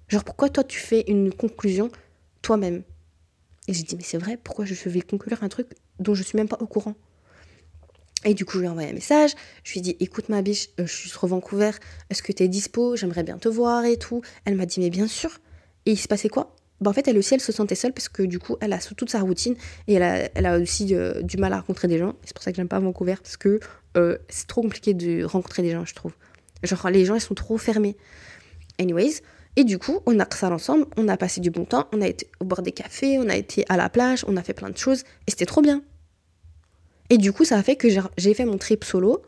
Genre, 0.09 0.25
pourquoi 0.25 0.49
toi 0.49 0.63
tu 0.63 0.79
fais 0.79 1.05
une 1.09 1.33
conclusion 1.33 1.91
toi-même? 2.43 2.83
Et 3.69 3.75
j'ai 3.75 3.83
dit, 3.83 3.97
mais 3.97 4.05
c'est 4.05 4.19
vrai, 4.19 4.39
pourquoi 4.43 4.65
je 4.65 4.75
vais 4.89 5.01
conclure 5.01 5.43
un 5.43 5.49
truc 5.49 5.69
dont 5.99 6.15
je 6.15 6.23
suis 6.23 6.37
même 6.37 6.49
pas 6.49 6.59
au 6.61 6.67
courant? 6.67 6.95
Et 8.25 8.35
du 8.35 8.45
coup, 8.45 8.55
je 8.55 8.59
lui 8.61 8.67
ai 8.67 8.69
envoyé 8.69 8.91
un 8.91 8.93
message. 8.93 9.33
Je 9.65 9.73
lui 9.73 9.81
ai 9.81 9.83
dit 9.83 9.97
Écoute, 10.01 10.29
ma 10.29 10.43
biche, 10.43 10.69
euh, 10.79 10.87
je 10.87 10.93
suis 10.95 11.09
sur 11.09 11.27
Vancouver. 11.27 11.73
Est-ce 12.11 12.23
que 12.23 12.33
tu 12.33 12.43
es 12.43 12.49
dispo? 12.49 12.97
J'aimerais 12.97 13.25
bien 13.25 13.39
te 13.39 13.49
voir 13.49 13.85
et 13.85 13.97
tout. 13.97 14.23
Elle 14.45 14.55
m'a 14.55 14.67
dit 14.67 14.81
Mais 14.81 14.91
bien 14.91 15.09
sûr. 15.09 15.31
Et 15.87 15.93
il 15.93 15.99
se 15.99 16.07
passait 16.09 16.29
quoi? 16.29 16.55
Bah, 16.81 16.91
En 16.91 16.93
fait, 16.93 17.09
elle 17.09 17.19
aussi, 17.19 17.35
elle 17.35 17.41
se 17.41 17.53
sentait 17.53 17.75
seule 17.75 17.93
parce 17.93 18.09
que 18.09 18.23
du 18.23 18.39
coup, 18.39 18.57
elle 18.61 18.73
a 18.73 18.79
toute 18.79 19.11
sa 19.11 19.21
routine 19.21 19.57
et 19.89 19.95
elle 19.95 20.03
a, 20.03 20.29
elle 20.35 20.47
a 20.47 20.59
aussi 20.59 20.95
euh, 20.95 21.21
du 21.23 21.37
mal 21.37 21.53
à 21.53 21.59
rencontrer 21.59 21.89
des 21.89 21.99
gens. 21.99 22.15
C'est 22.25 22.35
pour 22.35 22.43
ça 22.43 22.53
que 22.53 22.57
j'aime 22.57 22.69
pas 22.69 22.79
Vancouver 22.79 23.17
parce 23.21 23.37
que 23.37 23.59
euh, 23.97 24.19
c'est 24.29 24.47
trop 24.47 24.63
compliqué 24.63 24.95
de 24.95 25.25
rencontrer 25.25 25.63
des 25.63 25.73
gens, 25.73 25.85
je 25.85 25.95
trouve. 25.95 26.13
Genre, 26.63 26.91
les 26.91 27.05
gens, 27.05 27.17
ils 27.17 27.21
sont 27.21 27.35
trop 27.35 27.59
fermés. 27.59 27.97
Anyways. 28.79 29.23
Et 29.55 29.65
du 29.65 29.79
coup, 29.79 30.01
on 30.07 30.19
a 30.19 30.27
ça 30.31 30.51
ensemble, 30.51 30.87
on 30.97 31.09
a 31.09 31.19
passé 31.19 31.43
du 31.43 31.51
bon 31.51 31.67
temps, 31.67 31.87
on 31.93 32.01
a 32.01 32.07
été 32.07 32.27
au 32.41 32.47
bord 32.47 32.63
des 32.63 32.73
cafés, 32.73 33.19
on 33.19 33.29
a 33.29 33.37
été 33.37 33.67
à 33.69 33.77
la 33.77 33.91
plage, 33.91 34.25
on 34.27 34.39
a 34.39 34.43
fait 34.43 34.55
plein 34.55 34.71
de 34.71 34.79
choses 34.79 35.03
et 35.27 35.31
c'était 35.31 35.45
trop 35.45 35.61
bien. 35.61 35.83
Et 37.13 37.19
du 37.19 37.31
coup, 37.31 37.45
ça 37.45 37.59
a 37.59 37.63
fait 37.63 37.77
que 37.77 37.89
j'ai 38.17 38.33
fait 38.33 38.47
mon 38.47 38.57
trip 38.57 38.85
solo. 38.85 39.21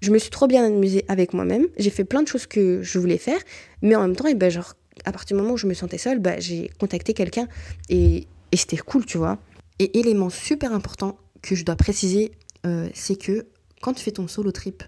Je 0.00 0.10
me 0.10 0.18
suis 0.18 0.28
trop 0.28 0.48
bien 0.48 0.64
amusée 0.64 1.04
avec 1.06 1.34
moi-même. 1.34 1.68
J'ai 1.78 1.90
fait 1.90 2.02
plein 2.02 2.20
de 2.20 2.26
choses 2.26 2.48
que 2.48 2.82
je 2.82 2.98
voulais 2.98 3.16
faire. 3.16 3.38
Mais 3.80 3.94
en 3.94 4.02
même 4.02 4.16
temps, 4.16 4.26
et 4.26 4.34
ben, 4.34 4.50
genre, 4.50 4.74
à 5.04 5.12
partir 5.12 5.36
du 5.36 5.40
moment 5.40 5.54
où 5.54 5.56
je 5.56 5.68
me 5.68 5.74
sentais 5.74 5.98
seule, 5.98 6.18
bah, 6.18 6.40
j'ai 6.40 6.68
contacté 6.80 7.14
quelqu'un 7.14 7.46
et, 7.90 8.26
et 8.50 8.56
c'était 8.56 8.76
cool, 8.76 9.06
tu 9.06 9.18
vois. 9.18 9.38
Et 9.78 10.00
élément 10.00 10.30
super 10.30 10.72
important 10.72 11.16
que 11.40 11.54
je 11.54 11.64
dois 11.64 11.76
préciser, 11.76 12.32
euh, 12.66 12.88
c'est 12.92 13.14
que 13.14 13.46
quand 13.82 13.92
tu 13.92 14.02
fais 14.02 14.10
ton 14.10 14.26
solo 14.26 14.50
trip, 14.50 14.82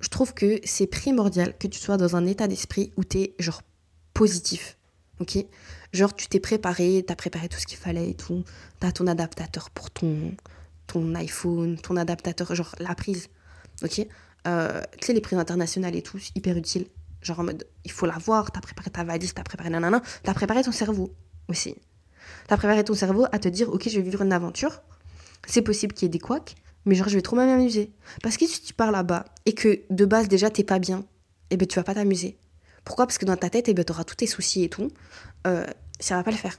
je 0.00 0.08
trouve 0.08 0.34
que 0.34 0.58
c'est 0.64 0.88
primordial 0.88 1.56
que 1.56 1.68
tu 1.68 1.78
sois 1.78 1.96
dans 1.96 2.16
un 2.16 2.26
état 2.26 2.48
d'esprit 2.48 2.92
où 2.96 3.04
tu 3.04 3.18
es 3.18 3.34
genre 3.38 3.62
positif. 4.14 4.78
Ok? 5.20 5.38
Genre 5.92 6.12
tu 6.12 6.26
t'es 6.26 6.40
préparé, 6.40 7.04
tu 7.06 7.12
as 7.12 7.16
préparé 7.16 7.48
tout 7.48 7.60
ce 7.60 7.66
qu'il 7.66 7.78
fallait 7.78 8.10
et 8.10 8.14
tout. 8.14 8.42
Tu 8.80 8.86
as 8.88 8.90
ton 8.90 9.06
adaptateur 9.06 9.70
pour 9.70 9.92
ton, 9.92 10.32
ton 10.88 11.14
iPhone, 11.14 11.78
ton 11.78 11.96
adaptateur, 11.96 12.52
genre 12.54 12.74
la 12.80 12.94
prise, 12.96 13.28
ok? 13.84 14.06
Euh, 14.46 14.82
Tu 14.98 15.06
sais, 15.06 15.12
les 15.12 15.20
prises 15.20 15.38
internationales 15.38 15.94
et 15.94 16.02
tout, 16.02 16.18
hyper 16.34 16.56
utile. 16.56 16.86
Genre 17.22 17.38
en 17.38 17.44
mode, 17.44 17.64
il 17.84 17.92
faut 17.92 18.06
l'avoir, 18.06 18.50
t'as 18.50 18.60
préparé 18.60 18.90
ta 18.90 19.04
valise, 19.04 19.34
t'as 19.34 19.42
préparé 19.42 19.70
nanana, 19.70 20.02
t'as 20.24 20.34
préparé 20.34 20.62
ton 20.62 20.72
cerveau 20.72 21.12
aussi. 21.48 21.76
T'as 22.48 22.56
préparé 22.56 22.82
ton 22.84 22.94
cerveau 22.94 23.26
à 23.32 23.38
te 23.38 23.48
dire, 23.48 23.68
ok, 23.68 23.88
je 23.88 23.96
vais 23.96 24.02
vivre 24.02 24.22
une 24.22 24.32
aventure, 24.32 24.82
c'est 25.46 25.62
possible 25.62 25.92
qu'il 25.94 26.06
y 26.06 26.08
ait 26.08 26.10
des 26.10 26.18
couacs, 26.18 26.56
mais 26.84 26.94
genre 26.94 27.08
je 27.08 27.16
vais 27.16 27.22
trop 27.22 27.36
m'amuser. 27.36 27.90
Parce 28.22 28.36
que 28.36 28.46
si 28.46 28.62
tu 28.62 28.72
pars 28.72 28.90
là-bas 28.90 29.24
et 29.46 29.54
que 29.54 29.80
de 29.90 30.04
base 30.04 30.28
déjà 30.28 30.50
t'es 30.50 30.64
pas 30.64 30.78
bien, 30.78 31.04
eh 31.50 31.56
ben 31.56 31.66
tu 31.66 31.76
vas 31.76 31.84
pas 31.84 31.94
t'amuser. 31.94 32.38
Pourquoi? 32.84 33.06
Parce 33.06 33.18
que 33.18 33.26
dans 33.26 33.36
ta 33.36 33.50
tête, 33.50 33.68
eh 33.68 33.74
ben 33.74 33.84
t'auras 33.84 34.04
tous 34.04 34.16
tes 34.16 34.26
soucis 34.26 34.64
et 34.64 34.68
tout, 34.68 34.90
euh, 35.46 35.66
ça 36.00 36.16
va 36.16 36.22
pas 36.22 36.30
le 36.30 36.36
faire. 36.36 36.56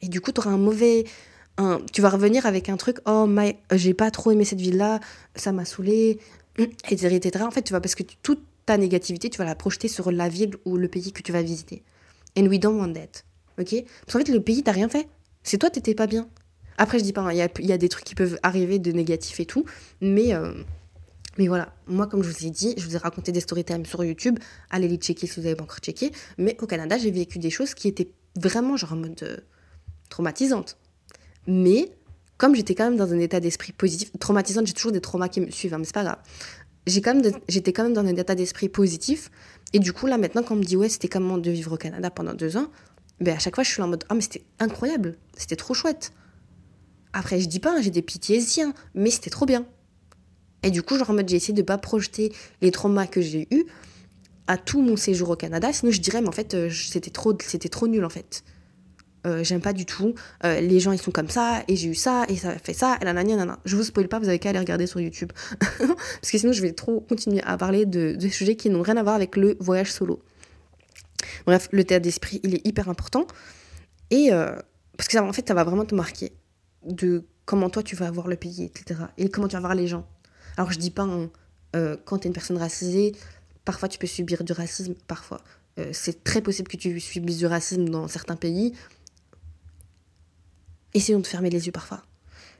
Et 0.00 0.08
du 0.08 0.20
coup, 0.20 0.32
t'auras 0.32 0.50
un 0.50 0.58
mauvais, 0.58 1.04
tu 1.92 2.00
vas 2.00 2.10
revenir 2.10 2.46
avec 2.46 2.68
un 2.68 2.76
truc, 2.76 2.98
oh, 3.06 3.26
my, 3.28 3.56
j'ai 3.72 3.94
pas 3.94 4.10
trop 4.10 4.30
aimé 4.30 4.44
cette 4.44 4.60
ville-là, 4.60 5.00
ça 5.34 5.52
m'a 5.52 5.64
saoulé, 5.64 6.18
etc., 6.58 7.14
etc. 7.14 7.44
En 7.44 7.50
fait, 7.50 7.62
tu 7.62 7.72
vas, 7.72 7.80
parce 7.80 7.94
que 7.94 8.02
toute 8.22 8.42
ta 8.66 8.76
négativité, 8.76 9.30
tu 9.30 9.38
vas 9.38 9.44
la 9.44 9.54
projeter 9.54 9.88
sur 9.88 10.10
la 10.10 10.28
ville 10.28 10.56
ou 10.64 10.76
le 10.76 10.88
pays 10.88 11.12
que 11.12 11.22
tu 11.22 11.32
vas 11.32 11.42
visiter. 11.42 11.82
And 12.38 12.46
we 12.46 12.58
don't 12.58 12.78
want 12.78 12.94
that. 12.94 13.22
Ok? 13.60 13.84
Parce 14.06 14.12
qu'en 14.12 14.18
fait, 14.24 14.32
le 14.32 14.40
pays, 14.40 14.62
t'as 14.62 14.72
rien 14.72 14.88
fait. 14.88 15.08
C'est 15.42 15.58
toi, 15.58 15.70
t'étais 15.70 15.94
pas 15.94 16.06
bien. 16.06 16.28
Après, 16.78 16.98
je 16.98 17.04
dis 17.04 17.12
pas, 17.12 17.22
hein, 17.22 17.32
il 17.32 17.38
y, 17.38 17.42
a, 17.42 17.48
y, 17.58 17.72
a, 17.72 17.78
des 17.78 17.88
trucs 17.88 18.04
qui 18.04 18.14
peuvent 18.14 18.38
arriver 18.42 18.78
de 18.78 18.92
négatifs 18.92 19.40
et 19.40 19.46
tout, 19.46 19.64
mais, 20.00 20.34
euh, 20.34 20.54
mais 21.38 21.48
voilà. 21.48 21.74
Moi, 21.86 22.06
comme 22.06 22.22
je 22.22 22.30
vous 22.30 22.46
ai 22.46 22.50
dit, 22.50 22.74
je 22.78 22.84
vous 22.86 22.94
ai 22.96 22.98
raconté 22.98 23.30
des 23.32 23.40
story 23.40 23.64
sur 23.84 24.04
YouTube. 24.04 24.38
Allez 24.70 24.88
les 24.88 24.96
checker 24.96 25.26
si 25.26 25.40
vous 25.40 25.46
avez 25.46 25.54
pas 25.54 25.64
encore 25.64 25.78
checké. 25.78 26.12
Mais 26.38 26.56
au 26.60 26.66
Canada, 26.66 26.96
j'ai 26.96 27.10
vécu 27.10 27.38
des 27.38 27.50
choses 27.50 27.74
qui 27.74 27.88
étaient 27.88 28.10
vraiment, 28.40 28.76
genre, 28.76 28.94
en 28.94 28.96
mode 28.96 29.22
euh, 29.22 29.36
traumatisantes. 30.08 30.78
Mais 31.46 31.90
comme 32.38 32.54
j'étais 32.54 32.74
quand 32.74 32.84
même 32.84 32.96
dans 32.96 33.12
un 33.12 33.18
état 33.18 33.40
d'esprit 33.40 33.72
positif, 33.72 34.10
traumatisant, 34.18 34.62
j'ai 34.64 34.72
toujours 34.72 34.92
des 34.92 35.00
traumas 35.00 35.28
qui 35.28 35.40
me 35.40 35.50
suivent, 35.50 35.74
hein, 35.74 35.78
mais 35.78 35.84
c'est 35.84 35.94
pas 35.94 36.04
grave. 36.04 36.18
J'ai 36.86 37.00
quand 37.00 37.14
même 37.14 37.32
j'étais 37.48 37.72
quand 37.72 37.84
même 37.84 37.92
dans 37.92 38.00
un 38.04 38.16
état 38.16 38.34
d'esprit 38.34 38.68
positif. 38.68 39.30
Et 39.72 39.78
du 39.78 39.92
coup, 39.92 40.06
là, 40.06 40.18
maintenant, 40.18 40.42
quand 40.42 40.54
on 40.54 40.58
me 40.58 40.64
dit, 40.64 40.76
ouais, 40.76 40.88
c'était 40.88 41.08
comment 41.08 41.38
de 41.38 41.50
vivre 41.50 41.72
au 41.72 41.76
Canada 41.76 42.10
pendant 42.10 42.34
deux 42.34 42.56
ans, 42.56 42.66
ben, 43.20 43.36
à 43.36 43.38
chaque 43.38 43.54
fois, 43.54 43.62
je 43.62 43.70
suis 43.70 43.80
là 43.80 43.86
en 43.86 43.90
mode, 43.90 44.04
ah, 44.08 44.14
mais 44.14 44.20
c'était 44.20 44.42
incroyable, 44.58 45.16
c'était 45.36 45.56
trop 45.56 45.74
chouette. 45.74 46.12
Après, 47.12 47.40
je 47.40 47.46
dis 47.46 47.60
pas, 47.60 47.76
hein, 47.76 47.80
j'ai 47.80 47.90
des 47.90 48.02
pitiés, 48.02 48.40
hein, 48.60 48.74
mais 48.94 49.10
c'était 49.10 49.30
trop 49.30 49.46
bien. 49.46 49.64
Et 50.64 50.70
du 50.70 50.82
coup, 50.82 50.98
genre 50.98 51.10
en 51.10 51.14
mode, 51.14 51.28
j'ai 51.28 51.36
essayé 51.36 51.54
de 51.54 51.62
pas 51.62 51.78
projeter 51.78 52.32
les 52.60 52.70
traumas 52.70 53.06
que 53.06 53.20
j'ai 53.20 53.46
eus 53.50 53.66
à 54.46 54.56
tout 54.56 54.82
mon 54.82 54.96
séjour 54.96 55.30
au 55.30 55.36
Canada, 55.36 55.72
sinon 55.72 55.92
je 55.92 56.00
dirais, 56.00 56.20
mais 56.20 56.28
en 56.28 56.32
fait, 56.32 56.54
euh, 56.54 56.70
c'était 56.70 57.10
trop, 57.10 57.36
c'était 57.46 57.68
trop 57.68 57.86
nul, 57.86 58.04
en 58.04 58.10
fait. 58.10 58.42
Euh, 59.26 59.44
j'aime 59.44 59.60
pas 59.60 59.72
du 59.72 59.86
tout. 59.86 60.14
Euh, 60.44 60.60
les 60.60 60.80
gens 60.80 60.92
ils 60.92 61.00
sont 61.00 61.12
comme 61.12 61.28
ça 61.28 61.62
et 61.68 61.76
j'ai 61.76 61.88
eu 61.88 61.94
ça 61.94 62.24
et 62.28 62.36
ça 62.36 62.58
fait 62.58 62.72
ça 62.72 62.98
et 63.00 63.04
nanana. 63.04 63.58
Je 63.64 63.76
vous 63.76 63.84
spoil 63.84 64.08
pas, 64.08 64.18
vous 64.18 64.28
avez 64.28 64.38
qu'à 64.38 64.50
aller 64.50 64.58
regarder 64.58 64.86
sur 64.86 65.00
YouTube 65.00 65.32
parce 65.60 66.30
que 66.30 66.38
sinon 66.38 66.52
je 66.52 66.62
vais 66.62 66.72
trop 66.72 67.00
continuer 67.00 67.42
à 67.42 67.56
parler 67.56 67.86
de, 67.86 68.16
de 68.18 68.28
sujets 68.28 68.56
qui 68.56 68.68
n'ont 68.68 68.82
rien 68.82 68.96
à 68.96 69.02
voir 69.02 69.14
avec 69.14 69.36
le 69.36 69.56
voyage 69.60 69.92
solo. 69.92 70.22
Bref, 71.46 71.68
le 71.70 71.84
théâtre 71.84 72.02
d'esprit 72.02 72.40
il 72.42 72.54
est 72.54 72.66
hyper 72.66 72.88
important 72.88 73.26
et 74.10 74.32
euh, 74.32 74.56
parce 74.96 75.08
que 75.08 75.12
ça, 75.12 75.22
en 75.22 75.32
fait 75.32 75.46
ça 75.46 75.54
va 75.54 75.62
vraiment 75.62 75.84
te 75.84 75.94
marquer 75.94 76.32
de 76.84 77.24
comment 77.44 77.70
toi 77.70 77.82
tu 77.84 77.94
vas 77.94 78.10
voir 78.10 78.26
le 78.26 78.36
pays 78.36 78.64
etc 78.64 79.02
et 79.18 79.28
comment 79.28 79.46
tu 79.46 79.54
vas 79.54 79.60
voir 79.60 79.76
les 79.76 79.86
gens. 79.86 80.06
Alors 80.56 80.72
je 80.72 80.78
dis 80.78 80.90
pas 80.90 81.04
hein, 81.04 81.30
quand 82.04 82.18
tu 82.18 82.24
es 82.24 82.28
une 82.28 82.34
personne 82.34 82.58
racisée, 82.58 83.14
parfois 83.64 83.88
tu 83.88 83.98
peux 83.98 84.06
subir 84.08 84.42
du 84.42 84.52
racisme, 84.52 84.94
parfois. 85.06 85.40
c'est 85.92 86.22
très 86.22 86.42
possible 86.42 86.68
que 86.68 86.76
tu 86.76 87.00
subisses 87.00 87.38
du 87.38 87.46
racisme 87.46 87.88
dans 87.88 88.08
certains 88.08 88.36
pays 88.36 88.74
essayons 90.94 91.20
de 91.20 91.26
fermer 91.26 91.50
les 91.50 91.66
yeux 91.66 91.72
parfois. 91.72 92.02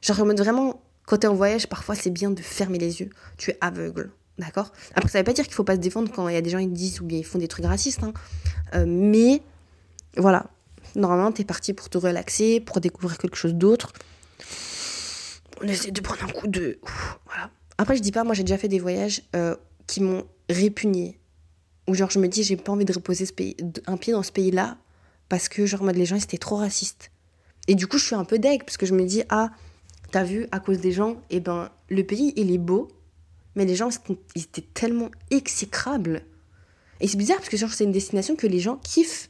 Genre, 0.01 0.17
vraiment, 0.17 0.83
quand 1.07 1.19
t'es 1.19 1.27
en 1.27 1.35
voyage, 1.35 1.67
parfois 1.69 1.95
c'est 1.95 2.11
bien 2.11 2.31
de 2.31 2.41
fermer 2.41 2.79
les 2.79 3.01
yeux. 3.01 3.11
Tu 3.37 3.51
es 3.51 3.59
aveugle. 3.61 4.11
D'accord? 4.39 4.73
Après, 4.95 5.11
ça 5.11 5.19
veut 5.19 5.25
pas 5.25 5.33
dire 5.33 5.45
qu'il 5.45 5.55
faut 5.55 5.65
pas 5.65 5.77
se 5.77 5.81
défendre 5.81 6.11
quand 6.11 6.27
il 6.29 6.35
y 6.35 6.37
a 6.37 6.41
des 6.41 6.51
gens 6.51 6.59
qui 6.59 6.67
disent 6.67 7.01
ou 7.01 7.05
bien 7.05 7.19
ils 7.19 7.25
font 7.25 7.39
des 7.39 7.49
trucs 7.49 7.67
racistes. 7.67 8.03
Hein. 8.03 8.13
Euh, 8.75 8.85
mais 8.87 9.43
voilà. 10.17 10.47
Normalement, 10.97 11.33
t'es 11.33 11.45
parti 11.45 11.73
pour 11.73 11.89
te 11.89 11.99
relaxer, 11.99 12.61
pour 12.61 12.81
découvrir 12.81 13.19
quelque 13.19 13.37
chose 13.37 13.55
d'autre. 13.55 13.93
On 15.61 15.69
essaie 15.69 15.91
de 15.91 16.01
prendre 16.01 16.25
un 16.25 16.33
coup 16.33 16.49
de. 16.49 16.79
voilà. 17.27 17.51
Après, 17.79 17.97
je 17.97 18.03
dis 18.03 18.13
pas, 18.13 18.25
moi 18.25 18.35
j'ai 18.35 18.43
déjà 18.43 18.59
fait 18.59 18.69
des 18.69 18.79
voyages 18.79 19.23
euh, 19.37 19.55
qui 19.87 20.03
m'ont 20.03 20.25
répugné. 20.49 21.19
Ou 21.89 21.95
genre, 21.95 22.11
je 22.11 22.19
me 22.19 22.27
dis, 22.27 22.43
j'ai 22.43 22.57
pas 22.57 22.73
envie 22.73 22.85
de 22.85 22.93
reposer 22.93 23.27
un 23.87 23.97
pied 23.97 24.13
dans 24.13 24.23
ce 24.23 24.33
pays-là 24.33 24.77
parce 25.29 25.49
que, 25.49 25.67
genre, 25.67 25.85
les 25.85 26.05
gens, 26.05 26.17
ils 26.17 26.25
étaient 26.25 26.39
trop 26.39 26.57
racistes. 26.57 27.12
Et 27.69 27.75
du 27.75 27.87
coup, 27.87 27.99
je 27.99 28.05
suis 28.05 28.15
un 28.15 28.25
peu 28.25 28.39
deg 28.39 28.65
parce 28.65 28.77
que 28.77 28.87
je 28.87 28.95
me 28.95 29.05
dis, 29.05 29.23
ah, 29.29 29.51
t'as 30.11 30.25
vu, 30.25 30.47
à 30.53 30.61
cause 30.61 30.81
des 30.81 30.93
gens, 30.93 31.13
et 31.31 31.37
eh 31.37 31.41
ben, 31.41 31.71
le 31.89 32.05
pays, 32.05 32.33
il 32.37 32.51
est 32.51 32.59
beau, 32.59 32.89
mais 33.55 33.65
les 33.65 33.75
gens, 33.75 33.89
ils 34.35 34.43
étaient 34.43 34.65
tellement 34.75 35.11
exécrables. 35.31 36.23
Et 37.01 37.09
c'est 37.09 37.17
bizarre 37.17 37.39
parce 37.39 37.49
que 37.49 37.57
c'est 37.57 37.85
une 37.85 37.93
destination 37.93 38.37
que 38.37 38.47
les 38.47 38.61
gens 38.61 38.77
kiffent. 38.77 39.29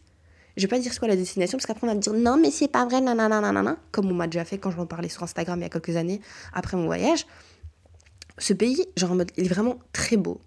Je 0.57 0.63
vais 0.63 0.69
pas 0.69 0.79
dire 0.79 0.93
ce 0.93 0.99
quoi 0.99 1.09
la 1.09 1.17
destination 1.17 1.57
parce 1.57 1.65
qu'après 1.65 1.87
on 1.87 1.91
va 1.91 1.95
me 1.95 2.01
dire 2.01 2.13
non 2.13 2.37
mais 2.37 2.51
c'est 2.51 2.69
pas 2.69 2.85
vrai 2.85 3.01
nanana 3.01 3.79
comme 3.91 4.11
on 4.11 4.15
m'a 4.15 4.27
déjà 4.27 4.45
fait 4.45 4.59
quand 4.59 4.71
je 4.71 4.77
m'en 4.77 4.85
parlais 4.85 5.09
sur 5.09 5.23
Instagram 5.23 5.59
il 5.59 5.63
y 5.63 5.65
a 5.65 5.71
quelques 5.71 5.97
années 5.97 6.21
après 6.53 6.77
mon 6.77 6.85
voyage. 6.85 7.27
Ce 8.37 8.53
pays, 8.53 8.85
genre 8.97 9.13
en 9.13 9.15
mode, 9.17 9.31
il 9.39 9.47
est 9.47 9.49
vraiment 9.49 9.79
très 9.95 10.17
beau. 10.17 10.41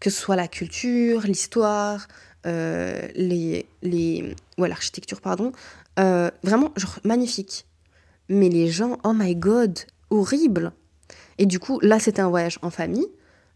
Que 0.00 0.08
ce 0.08 0.18
soit 0.18 0.36
la 0.36 0.48
culture, 0.48 1.22
l'histoire, 1.22 2.08
les, 2.44 3.66
les, 3.82 4.34
ouais, 4.58 4.68
l'architecture, 4.68 5.20
pardon, 5.20 5.52
euh, 5.98 6.30
vraiment, 6.42 6.72
genre, 6.76 6.98
magnifique. 7.04 7.66
Mais 8.28 8.48
les 8.48 8.70
gens, 8.70 8.98
oh 9.04 9.12
my 9.12 9.36
god, 9.36 9.78
horrible. 10.10 10.72
Et 11.38 11.46
du 11.46 11.58
coup, 11.58 11.78
là, 11.80 11.98
c'était 11.98 12.22
un 12.22 12.28
voyage 12.28 12.58
en 12.62 12.70
famille. 12.70 13.06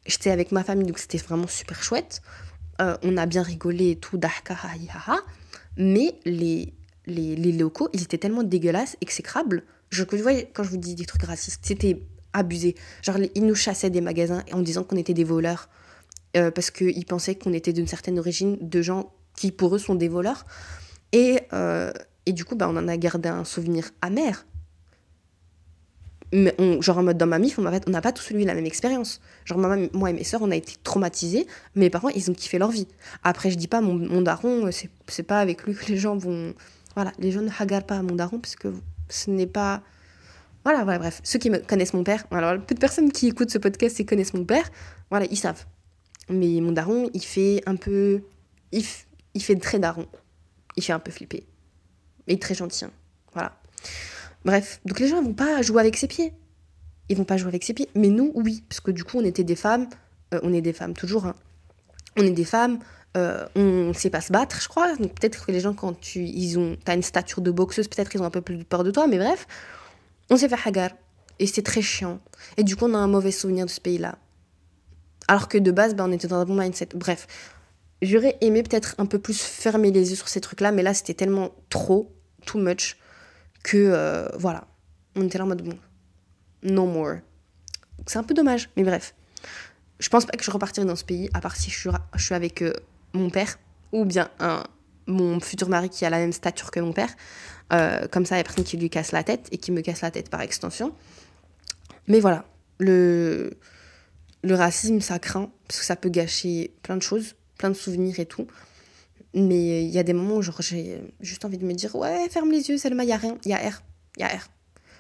J'étais 0.06 0.30
avec 0.30 0.52
ma 0.52 0.62
famille, 0.62 0.86
donc 0.86 0.98
c'était 0.98 1.18
vraiment 1.18 1.46
super 1.46 1.82
chouette. 1.82 2.22
Euh, 2.80 2.96
on 3.02 3.16
a 3.16 3.26
bien 3.26 3.42
rigolé 3.42 3.90
et 3.90 3.96
tout, 3.96 4.20
mais 5.76 6.14
les, 6.24 6.72
les, 7.06 7.36
les, 7.36 7.52
locaux, 7.52 7.88
ils 7.92 8.02
étaient 8.02 8.18
tellement 8.18 8.42
dégueulasses, 8.42 8.96
exécrables. 9.00 9.64
Je, 9.90 10.04
vous 10.04 10.18
voyez, 10.18 10.48
quand 10.52 10.62
je 10.62 10.70
vous 10.70 10.76
dis 10.76 10.94
des 10.94 11.06
trucs 11.06 11.24
racistes, 11.24 11.60
c'était 11.64 12.02
abusé. 12.32 12.76
Genre, 13.02 13.16
ils 13.34 13.44
nous 13.44 13.54
chassaient 13.54 13.90
des 13.90 14.00
magasins 14.00 14.44
en 14.52 14.60
disant 14.60 14.84
qu'on 14.84 14.96
était 14.96 15.14
des 15.14 15.24
voleurs. 15.24 15.68
Euh, 16.36 16.50
parce 16.50 16.70
qu'ils 16.70 17.06
pensaient 17.06 17.36
qu'on 17.36 17.52
était 17.52 17.72
d'une 17.72 17.86
certaine 17.86 18.18
origine, 18.18 18.58
de 18.60 18.82
gens 18.82 19.12
qui 19.34 19.50
pour 19.50 19.74
eux 19.74 19.78
sont 19.78 19.94
des 19.94 20.08
voleurs. 20.08 20.44
Et, 21.12 21.40
et 22.26 22.32
du 22.32 22.44
coup, 22.44 22.54
bah, 22.54 22.68
on 22.68 22.76
en 22.76 22.86
a 22.86 22.96
gardé 22.98 23.30
un 23.30 23.44
souvenir 23.44 23.90
amer. 24.02 24.44
Mais 26.32 26.54
genre 26.80 26.98
en 26.98 27.02
mode 27.02 27.16
dans 27.16 27.26
ma 27.26 27.38
mif, 27.38 27.58
on 27.58 27.62
n'a 27.62 28.00
pas 28.02 28.12
tous 28.12 28.30
eu 28.32 28.44
la 28.44 28.54
même 28.54 28.66
expérience. 28.66 29.22
Genre 29.46 29.58
moi 29.58 30.10
et 30.10 30.12
mes 30.12 30.24
sœurs, 30.24 30.42
on 30.42 30.50
a 30.50 30.56
été 30.56 30.74
traumatisés, 30.82 31.46
mais 31.74 31.88
par 31.88 32.02
contre, 32.02 32.16
ils 32.16 32.30
ont 32.30 32.34
kiffé 32.34 32.58
leur 32.58 32.70
vie. 32.70 32.86
Après, 33.22 33.50
je 33.50 33.56
dis 33.56 33.68
pas, 33.68 33.80
mon, 33.80 33.94
mon 33.94 34.20
daron, 34.20 34.68
c'est 35.06 35.22
pas 35.22 35.40
avec 35.40 35.62
lui 35.62 35.74
que 35.74 35.86
les 35.86 35.96
gens 35.96 36.16
vont... 36.16 36.52
Voilà, 36.94 37.12
les 37.18 37.30
gens 37.30 37.40
ne 37.40 37.50
hagarent 37.58 37.86
pas 37.86 37.96
à 37.96 38.02
mon 38.02 38.14
daron, 38.16 38.38
parce 38.38 38.56
que 38.56 38.74
ce 39.08 39.30
n'est 39.30 39.46
pas... 39.46 39.82
Voilà, 40.64 40.84
voilà, 40.84 40.98
bref. 40.98 41.20
Ceux 41.22 41.38
qui 41.38 41.50
connaissent 41.66 41.94
mon 41.94 42.04
père, 42.04 42.26
alors 42.30 42.60
peu 42.60 42.74
de 42.74 42.80
personnes 42.80 43.10
qui 43.10 43.28
écoutent 43.28 43.50
ce 43.50 43.58
podcast 43.58 43.98
et 44.00 44.04
connaissent 44.04 44.34
mon 44.34 44.44
père, 44.44 44.68
voilà, 45.08 45.24
ils 45.30 45.38
savent. 45.38 45.64
Mais 46.30 46.60
mon 46.60 46.72
daron, 46.72 47.10
il 47.14 47.22
fait 47.22 47.62
un 47.66 47.76
peu... 47.76 48.22
Il, 48.72 48.84
il 49.34 49.42
fait 49.42 49.56
très 49.56 49.78
daron. 49.78 50.06
Il 50.76 50.82
fait 50.82 50.92
un 50.92 50.98
peu 50.98 51.10
flipper. 51.10 51.46
Mais 52.26 52.36
très 52.36 52.54
gentil. 52.54 52.84
Hein. 52.84 52.90
Voilà. 53.32 53.58
Bref, 54.44 54.80
donc 54.84 55.00
les 55.00 55.08
gens 55.08 55.20
ne 55.20 55.26
vont 55.26 55.34
pas 55.34 55.62
jouer 55.62 55.80
avec 55.80 55.96
ses 55.96 56.08
pieds. 56.08 56.32
Ils 57.08 57.16
vont 57.16 57.24
pas 57.24 57.36
jouer 57.36 57.48
avec 57.48 57.64
ses 57.64 57.74
pieds. 57.74 57.88
Mais 57.94 58.08
nous, 58.08 58.32
oui. 58.34 58.62
Parce 58.68 58.80
que 58.80 58.90
du 58.90 59.04
coup, 59.04 59.18
on 59.18 59.24
était 59.24 59.44
des 59.44 59.56
femmes. 59.56 59.88
Euh, 60.34 60.40
on 60.42 60.52
est 60.52 60.60
des 60.60 60.72
femmes, 60.72 60.94
toujours. 60.94 61.26
Hein. 61.26 61.34
On 62.16 62.22
est 62.22 62.30
des 62.30 62.44
femmes. 62.44 62.78
Euh, 63.16 63.46
on 63.56 63.94
sait 63.94 64.10
pas 64.10 64.20
se 64.20 64.32
battre, 64.32 64.60
je 64.60 64.68
crois. 64.68 64.94
Donc 64.96 65.14
peut-être 65.14 65.46
que 65.46 65.52
les 65.52 65.60
gens, 65.60 65.72
quand 65.72 65.98
tu 65.98 66.20
ils 66.24 66.58
ont, 66.58 66.76
as 66.86 66.94
une 66.94 67.02
stature 67.02 67.40
de 67.40 67.50
boxeuse, 67.50 67.88
peut-être 67.88 68.14
ils 68.14 68.20
ont 68.20 68.26
un 68.26 68.30
peu 68.30 68.42
plus 68.42 68.64
peur 68.64 68.84
de 68.84 68.90
toi. 68.90 69.06
Mais 69.06 69.18
bref, 69.18 69.46
on 70.30 70.36
s'est 70.36 70.48
fait 70.48 70.68
hagar. 70.68 70.90
Et 71.38 71.46
c'est 71.46 71.62
très 71.62 71.82
chiant. 71.82 72.20
Et 72.56 72.64
du 72.64 72.76
coup, 72.76 72.84
on 72.84 72.94
a 72.94 72.98
un 72.98 73.06
mauvais 73.06 73.30
souvenir 73.30 73.64
de 73.64 73.70
ce 73.70 73.80
pays-là. 73.80 74.18
Alors 75.28 75.48
que 75.48 75.58
de 75.58 75.70
base, 75.70 75.94
ben, 75.94 76.08
on 76.08 76.12
était 76.12 76.28
dans 76.28 76.40
un 76.40 76.44
bon 76.44 76.58
mindset. 76.58 76.88
Bref, 76.94 77.26
j'aurais 78.02 78.36
aimé 78.40 78.62
peut-être 78.62 78.94
un 78.98 79.06
peu 79.06 79.18
plus 79.18 79.40
fermer 79.40 79.90
les 79.90 80.10
yeux 80.10 80.16
sur 80.16 80.28
ces 80.28 80.40
trucs-là. 80.40 80.72
Mais 80.72 80.82
là, 80.82 80.94
c'était 80.94 81.14
tellement 81.14 81.50
trop, 81.68 82.14
too 82.46 82.58
much 82.58 82.96
que 83.62 83.76
euh, 83.76 84.28
voilà, 84.38 84.66
on 85.14 85.26
était 85.26 85.38
là 85.38 85.44
en 85.44 85.48
mode 85.48 85.62
bon, 85.62 85.78
no 86.62 86.86
more. 86.86 87.16
C'est 88.06 88.18
un 88.18 88.22
peu 88.22 88.34
dommage, 88.34 88.70
mais 88.76 88.84
bref. 88.84 89.14
Je 89.98 90.08
pense 90.08 90.26
pas 90.26 90.36
que 90.36 90.44
je 90.44 90.50
repartirai 90.50 90.86
dans 90.86 90.96
ce 90.96 91.04
pays, 91.04 91.28
à 91.34 91.40
part 91.40 91.56
si 91.56 91.70
je 91.70 91.90
suis, 92.16 92.34
avec 92.34 92.62
euh, 92.62 92.72
mon 93.12 93.30
père 93.30 93.58
ou 93.92 94.04
bien 94.04 94.30
mon 95.08 95.40
futur 95.40 95.68
mari 95.68 95.88
qui 95.88 96.04
a 96.04 96.10
la 96.10 96.18
même 96.18 96.32
stature 96.32 96.70
que 96.70 96.78
mon 96.78 96.92
père. 96.92 97.08
Euh, 97.72 98.06
comme 98.08 98.24
ça, 98.24 98.36
il 98.36 98.38
y 98.38 98.40
a 98.40 98.44
personne 98.44 98.64
qui 98.64 98.76
lui 98.76 98.90
casse 98.90 99.12
la 99.12 99.24
tête 99.24 99.48
et 99.50 99.58
qui 99.58 99.72
me 99.72 99.80
casse 99.80 100.02
la 100.02 100.10
tête 100.10 100.30
par 100.30 100.40
extension. 100.42 100.94
Mais 102.06 102.20
voilà, 102.20 102.44
le, 102.78 103.58
le 104.42 104.54
racisme, 104.54 105.00
ça 105.00 105.18
craint, 105.18 105.50
parce 105.66 105.80
que 105.80 105.86
ça 105.86 105.96
peut 105.96 106.08
gâcher 106.08 106.72
plein 106.82 106.96
de 106.96 107.02
choses, 107.02 107.34
plein 107.56 107.70
de 107.70 107.74
souvenirs 107.74 108.20
et 108.20 108.26
tout. 108.26 108.46
Mais 109.34 109.84
il 109.84 109.90
y 109.90 109.98
a 109.98 110.02
des 110.02 110.12
moments 110.12 110.36
où 110.36 110.42
j'ai 110.42 111.00
juste 111.20 111.44
envie 111.44 111.58
de 111.58 111.64
me 111.64 111.74
dire 111.74 111.94
Ouais, 111.94 112.28
ferme 112.30 112.50
les 112.50 112.68
yeux, 112.68 112.78
Selma, 112.78 113.04
il 113.04 113.08
n'y 113.08 113.12
a 113.12 113.16
rien, 113.16 113.36
il 113.44 113.50
y 113.50 113.54
a 113.54 113.58
R, 113.58 113.82
il 114.16 114.20
y 114.20 114.24
a 114.24 114.28
R. 114.28 114.48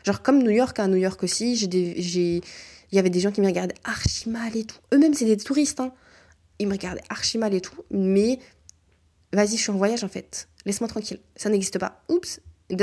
Genre 0.04 0.22
comme 0.22 0.42
New 0.42 0.50
York, 0.50 0.78
à 0.78 0.86
New 0.86 0.96
York 0.96 1.22
aussi, 1.22 1.54
il 1.54 2.42
y 2.92 2.98
avait 2.98 3.10
des 3.10 3.20
gens 3.20 3.30
qui 3.30 3.40
me 3.40 3.46
regardaient 3.46 3.74
archi 3.84 4.28
mal 4.28 4.56
et 4.56 4.64
tout. 4.64 4.78
Eux-mêmes, 4.92 5.14
c'est 5.14 5.24
des 5.24 5.36
touristes. 5.36 5.80
Hein. 5.80 5.92
Ils 6.58 6.66
me 6.66 6.72
regardaient 6.72 7.02
archi 7.08 7.38
mal 7.38 7.54
et 7.54 7.60
tout. 7.60 7.82
Mais 7.90 8.38
vas-y, 9.32 9.56
je 9.56 9.62
suis 9.62 9.70
en 9.70 9.76
voyage 9.76 10.04
en 10.04 10.08
fait. 10.08 10.48
Laisse-moi 10.66 10.88
tranquille. 10.88 11.20
Ça 11.36 11.48
n'existe 11.48 11.78
pas. 11.78 12.02
Oups, 12.08 12.40
it 12.70 12.78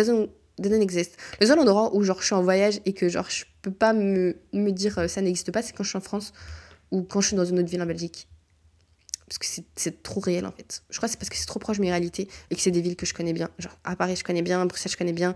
doesn't 0.60 0.82
exist. 0.82 1.18
Le 1.40 1.48
seul 1.48 1.60
endroit 1.60 1.96
où 1.96 2.04
genre, 2.04 2.20
je 2.20 2.26
suis 2.26 2.36
en 2.36 2.44
voyage 2.44 2.80
et 2.86 2.94
que 2.94 3.10
genre, 3.10 3.30
je 3.30 3.46
peux 3.62 3.72
pas 3.72 3.94
me, 3.94 4.38
me 4.54 4.72
dire 4.72 4.98
euh, 5.00 5.08
ça 5.08 5.22
n'existe 5.22 5.52
pas, 5.52 5.62
c'est 5.62 5.74
quand 5.74 5.84
je 5.84 5.90
suis 5.90 5.98
en 5.98 6.02
France 6.02 6.34
ou 6.92 7.04
quand 7.04 7.22
je 7.22 7.28
suis 7.28 7.36
dans 7.36 7.46
une 7.46 7.60
autre 7.60 7.70
ville 7.70 7.82
en 7.82 7.88
Belgique 7.88 8.28
parce 9.28 9.40
que 9.40 9.64
c'est 9.76 10.04
trop 10.04 10.20
réel 10.20 10.46
en 10.46 10.52
fait. 10.52 10.84
Je 10.90 10.98
crois 10.98 11.08
que 11.08 11.12
c'est 11.12 11.18
parce 11.18 11.30
que 11.30 11.36
c'est 11.36 11.48
trop 11.48 11.60
proche 11.60 11.78
de 11.78 11.82
mes 11.82 11.90
réalités 11.90 12.28
et 12.52 12.56
que 12.56 12.62
c'est 12.62 12.72
des 12.72 12.82
villes 12.82 12.96
que 12.96 13.06
je 13.06 13.14
connais 13.14 13.34
bien. 13.34 13.50
Genre 13.58 13.76
à 13.84 13.96
Paris 13.96 14.16
je 14.16 14.24
connais 14.24 14.44
bien, 14.44 14.64
Bruxelles 14.66 14.92
je 14.92 14.98
connais 14.98 15.14
bien, 15.14 15.36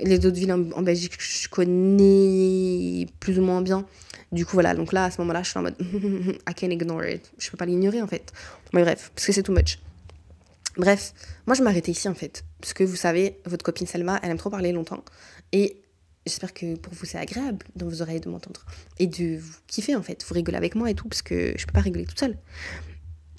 les 0.00 0.16
autres 0.18 0.36
villes 0.36 0.52
en, 0.52 0.82
Belgique 0.82 1.14
je 1.18 1.48
connais 1.48 3.06
plus 3.18 3.38
ou 3.38 3.42
moins 3.42 3.60
bien. 3.60 3.86
Du 4.30 4.46
coup 4.46 4.52
voilà, 4.54 4.74
donc 4.74 4.92
là 4.92 5.04
à 5.06 5.10
ce 5.10 5.20
moment-là 5.20 5.42
je 5.42 5.50
suis 5.50 5.58
en 5.58 5.62
mode 5.62 5.76
I 6.48 6.54
can't 6.54 6.70
ignore 6.70 7.04
it. 7.04 7.32
Je 7.38 7.50
peux 7.50 7.56
pas 7.56 7.66
l'ignorer 7.66 8.02
en 8.02 8.06
fait. 8.06 8.32
Mais 8.72 8.82
bref, 8.82 9.10
parce 9.14 9.26
que 9.26 9.32
c'est 9.32 9.42
too 9.42 9.52
much. 9.52 9.78
Bref, 10.76 11.12
moi 11.46 11.54
je 11.56 11.62
m'arrêtais 11.62 11.90
ici 11.90 12.08
en 12.08 12.14
fait. 12.14 12.44
Parce 12.64 12.72
que 12.72 12.82
vous 12.82 12.96
savez, 12.96 13.38
votre 13.44 13.62
copine 13.62 13.86
Selma, 13.86 14.18
elle 14.22 14.30
aime 14.30 14.38
trop 14.38 14.48
parler 14.48 14.72
longtemps. 14.72 15.04
Et 15.52 15.82
j'espère 16.24 16.54
que 16.54 16.76
pour 16.76 16.94
vous 16.94 17.04
c'est 17.04 17.18
agréable 17.18 17.66
dans 17.76 17.86
vos 17.86 18.00
oreilles 18.00 18.20
de 18.20 18.30
m'entendre. 18.30 18.64
Et 18.98 19.06
de 19.06 19.36
vous 19.36 19.52
kiffer 19.66 19.94
en 19.94 20.02
fait. 20.02 20.24
Vous 20.26 20.32
rigolez 20.32 20.56
avec 20.56 20.74
moi 20.74 20.88
et 20.88 20.94
tout, 20.94 21.06
parce 21.06 21.20
que 21.20 21.52
je 21.58 21.66
peux 21.66 21.74
pas 21.74 21.82
rigoler 21.82 22.06
toute 22.06 22.18
seule. 22.18 22.38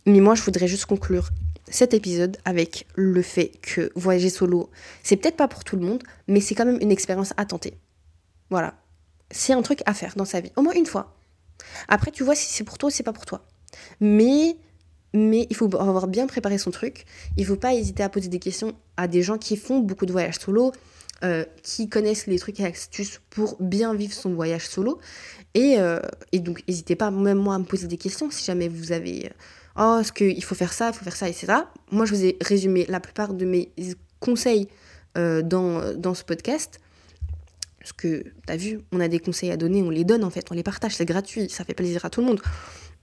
Mais 0.05 0.19
moi, 0.19 0.35
je 0.35 0.43
voudrais 0.43 0.67
juste 0.67 0.85
conclure 0.85 1.31
cet 1.67 1.95
épisode 1.95 2.37
avec 2.45 2.85
le 2.93 3.23
fait 3.23 3.53
que 3.63 3.91
voyager 3.95 4.29
solo, 4.29 4.69
c'est 5.01 5.17
peut-être 5.17 5.37
pas 5.37 5.47
pour 5.47 5.63
tout 5.63 5.75
le 5.75 5.81
monde, 5.81 6.03
mais 6.27 6.39
c'est 6.39 6.53
quand 6.53 6.67
même 6.67 6.77
une 6.79 6.91
expérience 6.91 7.33
à 7.35 7.45
tenter. 7.47 7.79
Voilà. 8.51 8.75
C'est 9.31 9.53
un 9.53 9.63
truc 9.63 9.81
à 9.87 9.95
faire 9.95 10.13
dans 10.15 10.25
sa 10.25 10.39
vie, 10.39 10.51
au 10.55 10.61
moins 10.61 10.73
une 10.73 10.85
fois. 10.85 11.17
Après, 11.87 12.11
tu 12.11 12.23
vois 12.23 12.35
si 12.35 12.53
c'est 12.53 12.63
pour 12.63 12.77
toi 12.77 12.89
ou 12.89 12.91
c'est 12.91 13.01
pas 13.01 13.11
pour 13.11 13.25
toi. 13.25 13.47
Mais, 13.99 14.55
mais 15.15 15.47
il 15.49 15.55
faut 15.55 15.73
avoir 15.75 16.07
bien 16.07 16.27
préparé 16.27 16.57
son 16.57 16.71
truc. 16.71 17.05
Il 17.37 17.45
faut 17.45 17.55
pas 17.55 17.73
hésiter 17.73 18.03
à 18.03 18.09
poser 18.09 18.27
des 18.27 18.39
questions 18.39 18.73
à 18.97 19.07
des 19.07 19.21
gens 19.21 19.37
qui 19.37 19.57
font 19.57 19.79
beaucoup 19.79 20.05
de 20.05 20.11
voyages 20.11 20.39
solo, 20.39 20.71
euh, 21.23 21.45
qui 21.63 21.89
connaissent 21.89 22.27
les 22.27 22.39
trucs 22.39 22.59
et 22.59 22.65
astuces 22.65 23.21
pour 23.29 23.57
bien 23.59 23.93
vivre 23.93 24.13
son 24.13 24.33
voyage 24.33 24.67
solo. 24.67 24.99
Et, 25.53 25.75
euh, 25.79 25.99
et 26.31 26.39
donc, 26.39 26.61
n'hésitez 26.67 26.95
pas, 26.95 27.11
même 27.11 27.37
moi, 27.37 27.55
à 27.55 27.59
me 27.59 27.63
poser 27.63 27.87
des 27.87 27.97
questions 27.97 28.29
si 28.29 28.43
jamais 28.43 28.67
vous 28.67 28.91
avez 28.91 29.31
oh, 29.77 29.97
est-ce 30.01 30.11
qu'il 30.11 30.43
faut 30.43 30.55
faire 30.55 30.73
ça, 30.73 30.89
il 30.89 30.93
faut 30.93 31.03
faire 31.03 31.15
ça, 31.15 31.29
etc. 31.29 31.53
Moi, 31.91 32.05
je 32.05 32.13
vous 32.13 32.25
ai 32.25 32.37
résumé 32.41 32.85
la 32.89 32.99
plupart 32.99 33.33
de 33.33 33.45
mes 33.45 33.71
conseils 34.19 34.67
euh, 35.17 35.41
dans, 35.41 35.93
dans 35.93 36.13
ce 36.13 36.23
podcast. 36.23 36.79
Parce 37.79 37.93
que, 37.93 38.23
t'as 38.47 38.55
vu, 38.55 38.79
on 38.91 38.99
a 38.99 39.07
des 39.07 39.19
conseils 39.19 39.51
à 39.51 39.57
donner, 39.57 39.83
on 39.83 39.91
les 39.91 40.03
donne 40.03 40.23
en 40.23 40.31
fait, 40.31 40.47
on 40.49 40.55
les 40.55 40.63
partage, 40.63 40.95
c'est 40.95 41.05
gratuit, 41.05 41.49
ça 41.49 41.63
fait 41.63 41.75
plaisir 41.75 42.03
à 42.03 42.09
tout 42.09 42.19
le 42.21 42.25
monde. 42.25 42.41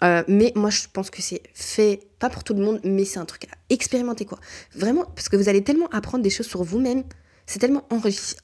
Euh, 0.03 0.23
mais 0.29 0.53
moi, 0.57 0.71
je 0.71 0.83
pense 0.93 1.11
que 1.11 1.23
c'est 1.23 1.43
fait, 1.55 2.01
pas 2.19 2.29
pour 2.29 2.45
tout 2.45 2.55
le 2.55 2.63
monde, 2.65 2.81
mais 2.85 3.05
c'est 3.05 3.19
un 3.19 3.25
truc 3.25 3.45
à 3.45 3.57
expérimenter, 3.71 4.25
quoi. 4.25 4.39
Vraiment, 4.75 5.05
parce 5.05 5.29
que 5.29 5.37
vous 5.37 5.49
allez 5.49 5.63
tellement 5.63 5.89
apprendre 5.93 6.25
des 6.25 6.31
choses 6.31 6.47
sur 6.47 6.63
vous-même, 6.63 7.05
c'est 7.47 7.59
tellement 7.59 7.87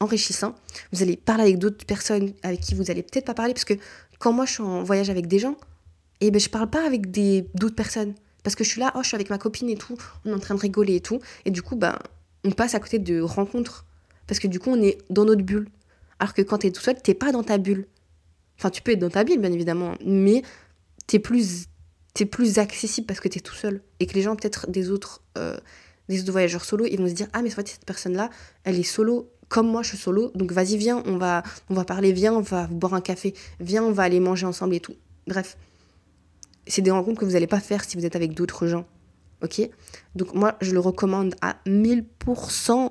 enrichissant. 0.00 0.54
Vous 0.92 1.02
allez 1.02 1.16
parler 1.16 1.42
avec 1.42 1.58
d'autres 1.58 1.84
personnes 1.86 2.32
avec 2.42 2.60
qui 2.60 2.74
vous 2.74 2.90
allez 2.90 3.02
peut-être 3.02 3.24
pas 3.24 3.34
parler, 3.34 3.54
parce 3.54 3.64
que 3.64 3.74
quand 4.18 4.32
moi, 4.32 4.44
je 4.46 4.52
suis 4.52 4.62
en 4.62 4.82
voyage 4.82 5.10
avec 5.10 5.26
des 5.26 5.38
gens, 5.38 5.56
et 6.20 6.30
ben 6.30 6.40
je 6.40 6.48
parle 6.48 6.68
pas 6.68 6.84
avec 6.84 7.10
d'autres 7.10 7.74
personnes. 7.74 8.14
Parce 8.42 8.54
que 8.54 8.64
je 8.64 8.70
suis 8.70 8.80
là 8.80 8.92
oh 8.94 9.00
je 9.02 9.08
suis 9.08 9.14
avec 9.14 9.30
ma 9.30 9.38
copine 9.38 9.68
et 9.68 9.76
tout 9.76 9.96
on 10.24 10.30
est 10.30 10.34
en 10.34 10.38
train 10.38 10.54
de 10.54 10.60
rigoler 10.60 10.96
et 10.96 11.00
tout. 11.00 11.20
Et 11.44 11.50
du 11.50 11.62
coup 11.62 11.76
ben 11.76 11.96
on 12.44 12.50
passe 12.50 12.74
à 12.74 12.80
côté 12.80 12.98
de 12.98 13.20
rencontres. 13.20 13.84
Parce 14.26 14.40
que 14.40 14.48
du 14.48 14.58
coup 14.60 14.70
on 14.70 14.82
est 14.82 14.98
dans 15.10 15.24
notre 15.24 15.42
bulle. 15.42 15.68
Alors 16.18 16.34
que 16.34 16.42
quand 16.42 16.58
tu 16.58 16.68
es 16.68 16.70
tout 16.70 16.80
seul 16.80 17.00
t'es 17.00 17.14
pas 17.14 17.32
dans 17.32 17.42
ta 17.42 17.58
bulle. 17.58 17.86
Enfin 18.58 18.70
tu 18.70 18.82
peux 18.82 18.92
être 18.92 18.98
dans 18.98 19.10
ta 19.10 19.24
bulle 19.24 19.40
bien 19.40 19.52
évidemment 19.52 19.94
mais 20.04 20.42
t'es 21.08 21.18
plus 21.18 21.66
es 22.20 22.26
plus 22.26 22.58
accessible 22.58 23.06
parce 23.06 23.20
que 23.20 23.28
tu 23.28 23.38
es 23.38 23.40
tout 23.40 23.54
seul 23.54 23.80
et 24.00 24.06
que 24.06 24.14
les 24.14 24.22
gens 24.22 24.34
peut-être 24.34 24.68
des 24.68 24.90
autres 24.90 25.22
euh, 25.36 25.56
des 26.08 26.20
autres 26.20 26.32
voyageurs 26.32 26.64
solo 26.64 26.84
ils 26.84 26.98
vont 26.98 27.06
se 27.06 27.12
dire 27.12 27.28
ah 27.32 27.42
mais 27.42 27.50
cette 27.50 27.84
personne 27.86 28.14
là 28.14 28.28
elle 28.64 28.76
est 28.76 28.82
solo 28.82 29.30
comme 29.48 29.68
moi 29.68 29.82
je 29.82 29.90
suis 29.90 29.98
solo 29.98 30.32
donc 30.34 30.50
vas-y 30.50 30.76
viens 30.76 31.00
on 31.06 31.16
va 31.16 31.44
on 31.70 31.74
va 31.74 31.84
parler 31.84 32.12
viens 32.12 32.32
on 32.32 32.40
va 32.40 32.66
boire 32.66 32.94
un 32.94 33.00
café 33.00 33.34
viens 33.60 33.84
on 33.84 33.92
va 33.92 34.02
aller 34.02 34.18
manger 34.18 34.46
ensemble 34.46 34.74
et 34.74 34.80
tout 34.80 34.96
bref 35.28 35.56
c'est 36.68 36.82
des 36.82 36.90
rencontres 36.90 37.20
que 37.20 37.24
vous 37.24 37.32
n'allez 37.32 37.46
pas 37.46 37.60
faire 37.60 37.82
si 37.82 37.96
vous 37.96 38.06
êtes 38.06 38.14
avec 38.14 38.34
d'autres 38.34 38.66
gens. 38.66 38.86
Ok? 39.42 39.60
Donc 40.14 40.34
moi, 40.34 40.56
je 40.60 40.72
le 40.72 40.80
recommande 40.80 41.34
à 41.40 41.56
1000%. 41.66 42.90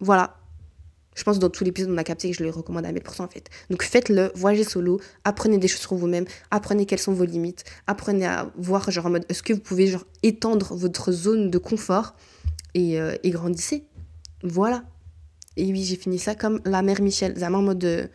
Voilà. 0.00 0.39
Je 1.20 1.24
pense 1.26 1.36
que 1.36 1.42
dans 1.42 1.50
tout 1.50 1.64
l'épisode, 1.64 1.90
on 1.90 1.98
a 1.98 2.02
capté 2.02 2.30
que 2.30 2.36
je 2.38 2.42
le 2.42 2.48
recommande 2.48 2.86
à 2.86 2.92
1000% 2.92 3.20
en 3.20 3.28
fait. 3.28 3.50
Donc 3.68 3.82
faites-le, 3.82 4.32
voyagez 4.34 4.64
solo, 4.64 5.02
apprenez 5.24 5.58
des 5.58 5.68
choses 5.68 5.82
sur 5.82 5.94
vous-même, 5.94 6.24
apprenez 6.50 6.86
quelles 6.86 6.98
sont 6.98 7.12
vos 7.12 7.26
limites, 7.26 7.64
apprenez 7.86 8.24
à 8.24 8.50
voir 8.56 8.90
genre 8.90 9.04
en 9.04 9.10
mode 9.10 9.26
est-ce 9.28 9.42
que 9.42 9.52
vous 9.52 9.60
pouvez 9.60 9.88
genre 9.88 10.06
étendre 10.22 10.74
votre 10.74 11.12
zone 11.12 11.50
de 11.50 11.58
confort 11.58 12.14
et, 12.72 12.98
euh, 12.98 13.16
grandissez. 13.26 13.84
Voilà. 14.42 14.82
Et 15.58 15.66
oui, 15.66 15.84
j'ai 15.84 15.96
fini 15.96 16.18
ça 16.18 16.34
comme 16.34 16.62
la 16.64 16.80
mère 16.80 17.02
Michel, 17.02 17.38
ça 17.38 17.52
en 17.52 17.60
mode 17.60 17.84
euh, 17.84 18.06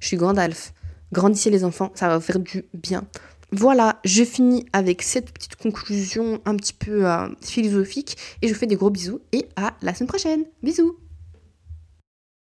je 0.00 0.08
suis 0.08 0.16
Gandalf. 0.16 0.72
Grandissez 1.12 1.50
les 1.50 1.62
enfants, 1.62 1.92
ça 1.94 2.08
va 2.08 2.18
vous 2.18 2.24
faire 2.24 2.40
du 2.40 2.64
bien. 2.74 3.06
Voilà, 3.52 4.00
je 4.04 4.24
finis 4.24 4.66
avec 4.72 5.02
cette 5.02 5.30
petite 5.30 5.54
conclusion 5.54 6.40
un 6.44 6.56
petit 6.56 6.74
peu 6.74 7.06
euh, 7.08 7.28
philosophique 7.40 8.16
et 8.42 8.48
je 8.48 8.52
vous 8.52 8.58
fais 8.58 8.66
des 8.66 8.74
gros 8.74 8.90
bisous 8.90 9.20
et 9.30 9.46
à 9.54 9.76
la 9.80 9.94
semaine 9.94 10.08
prochaine. 10.08 10.44
Bisous 10.64 10.96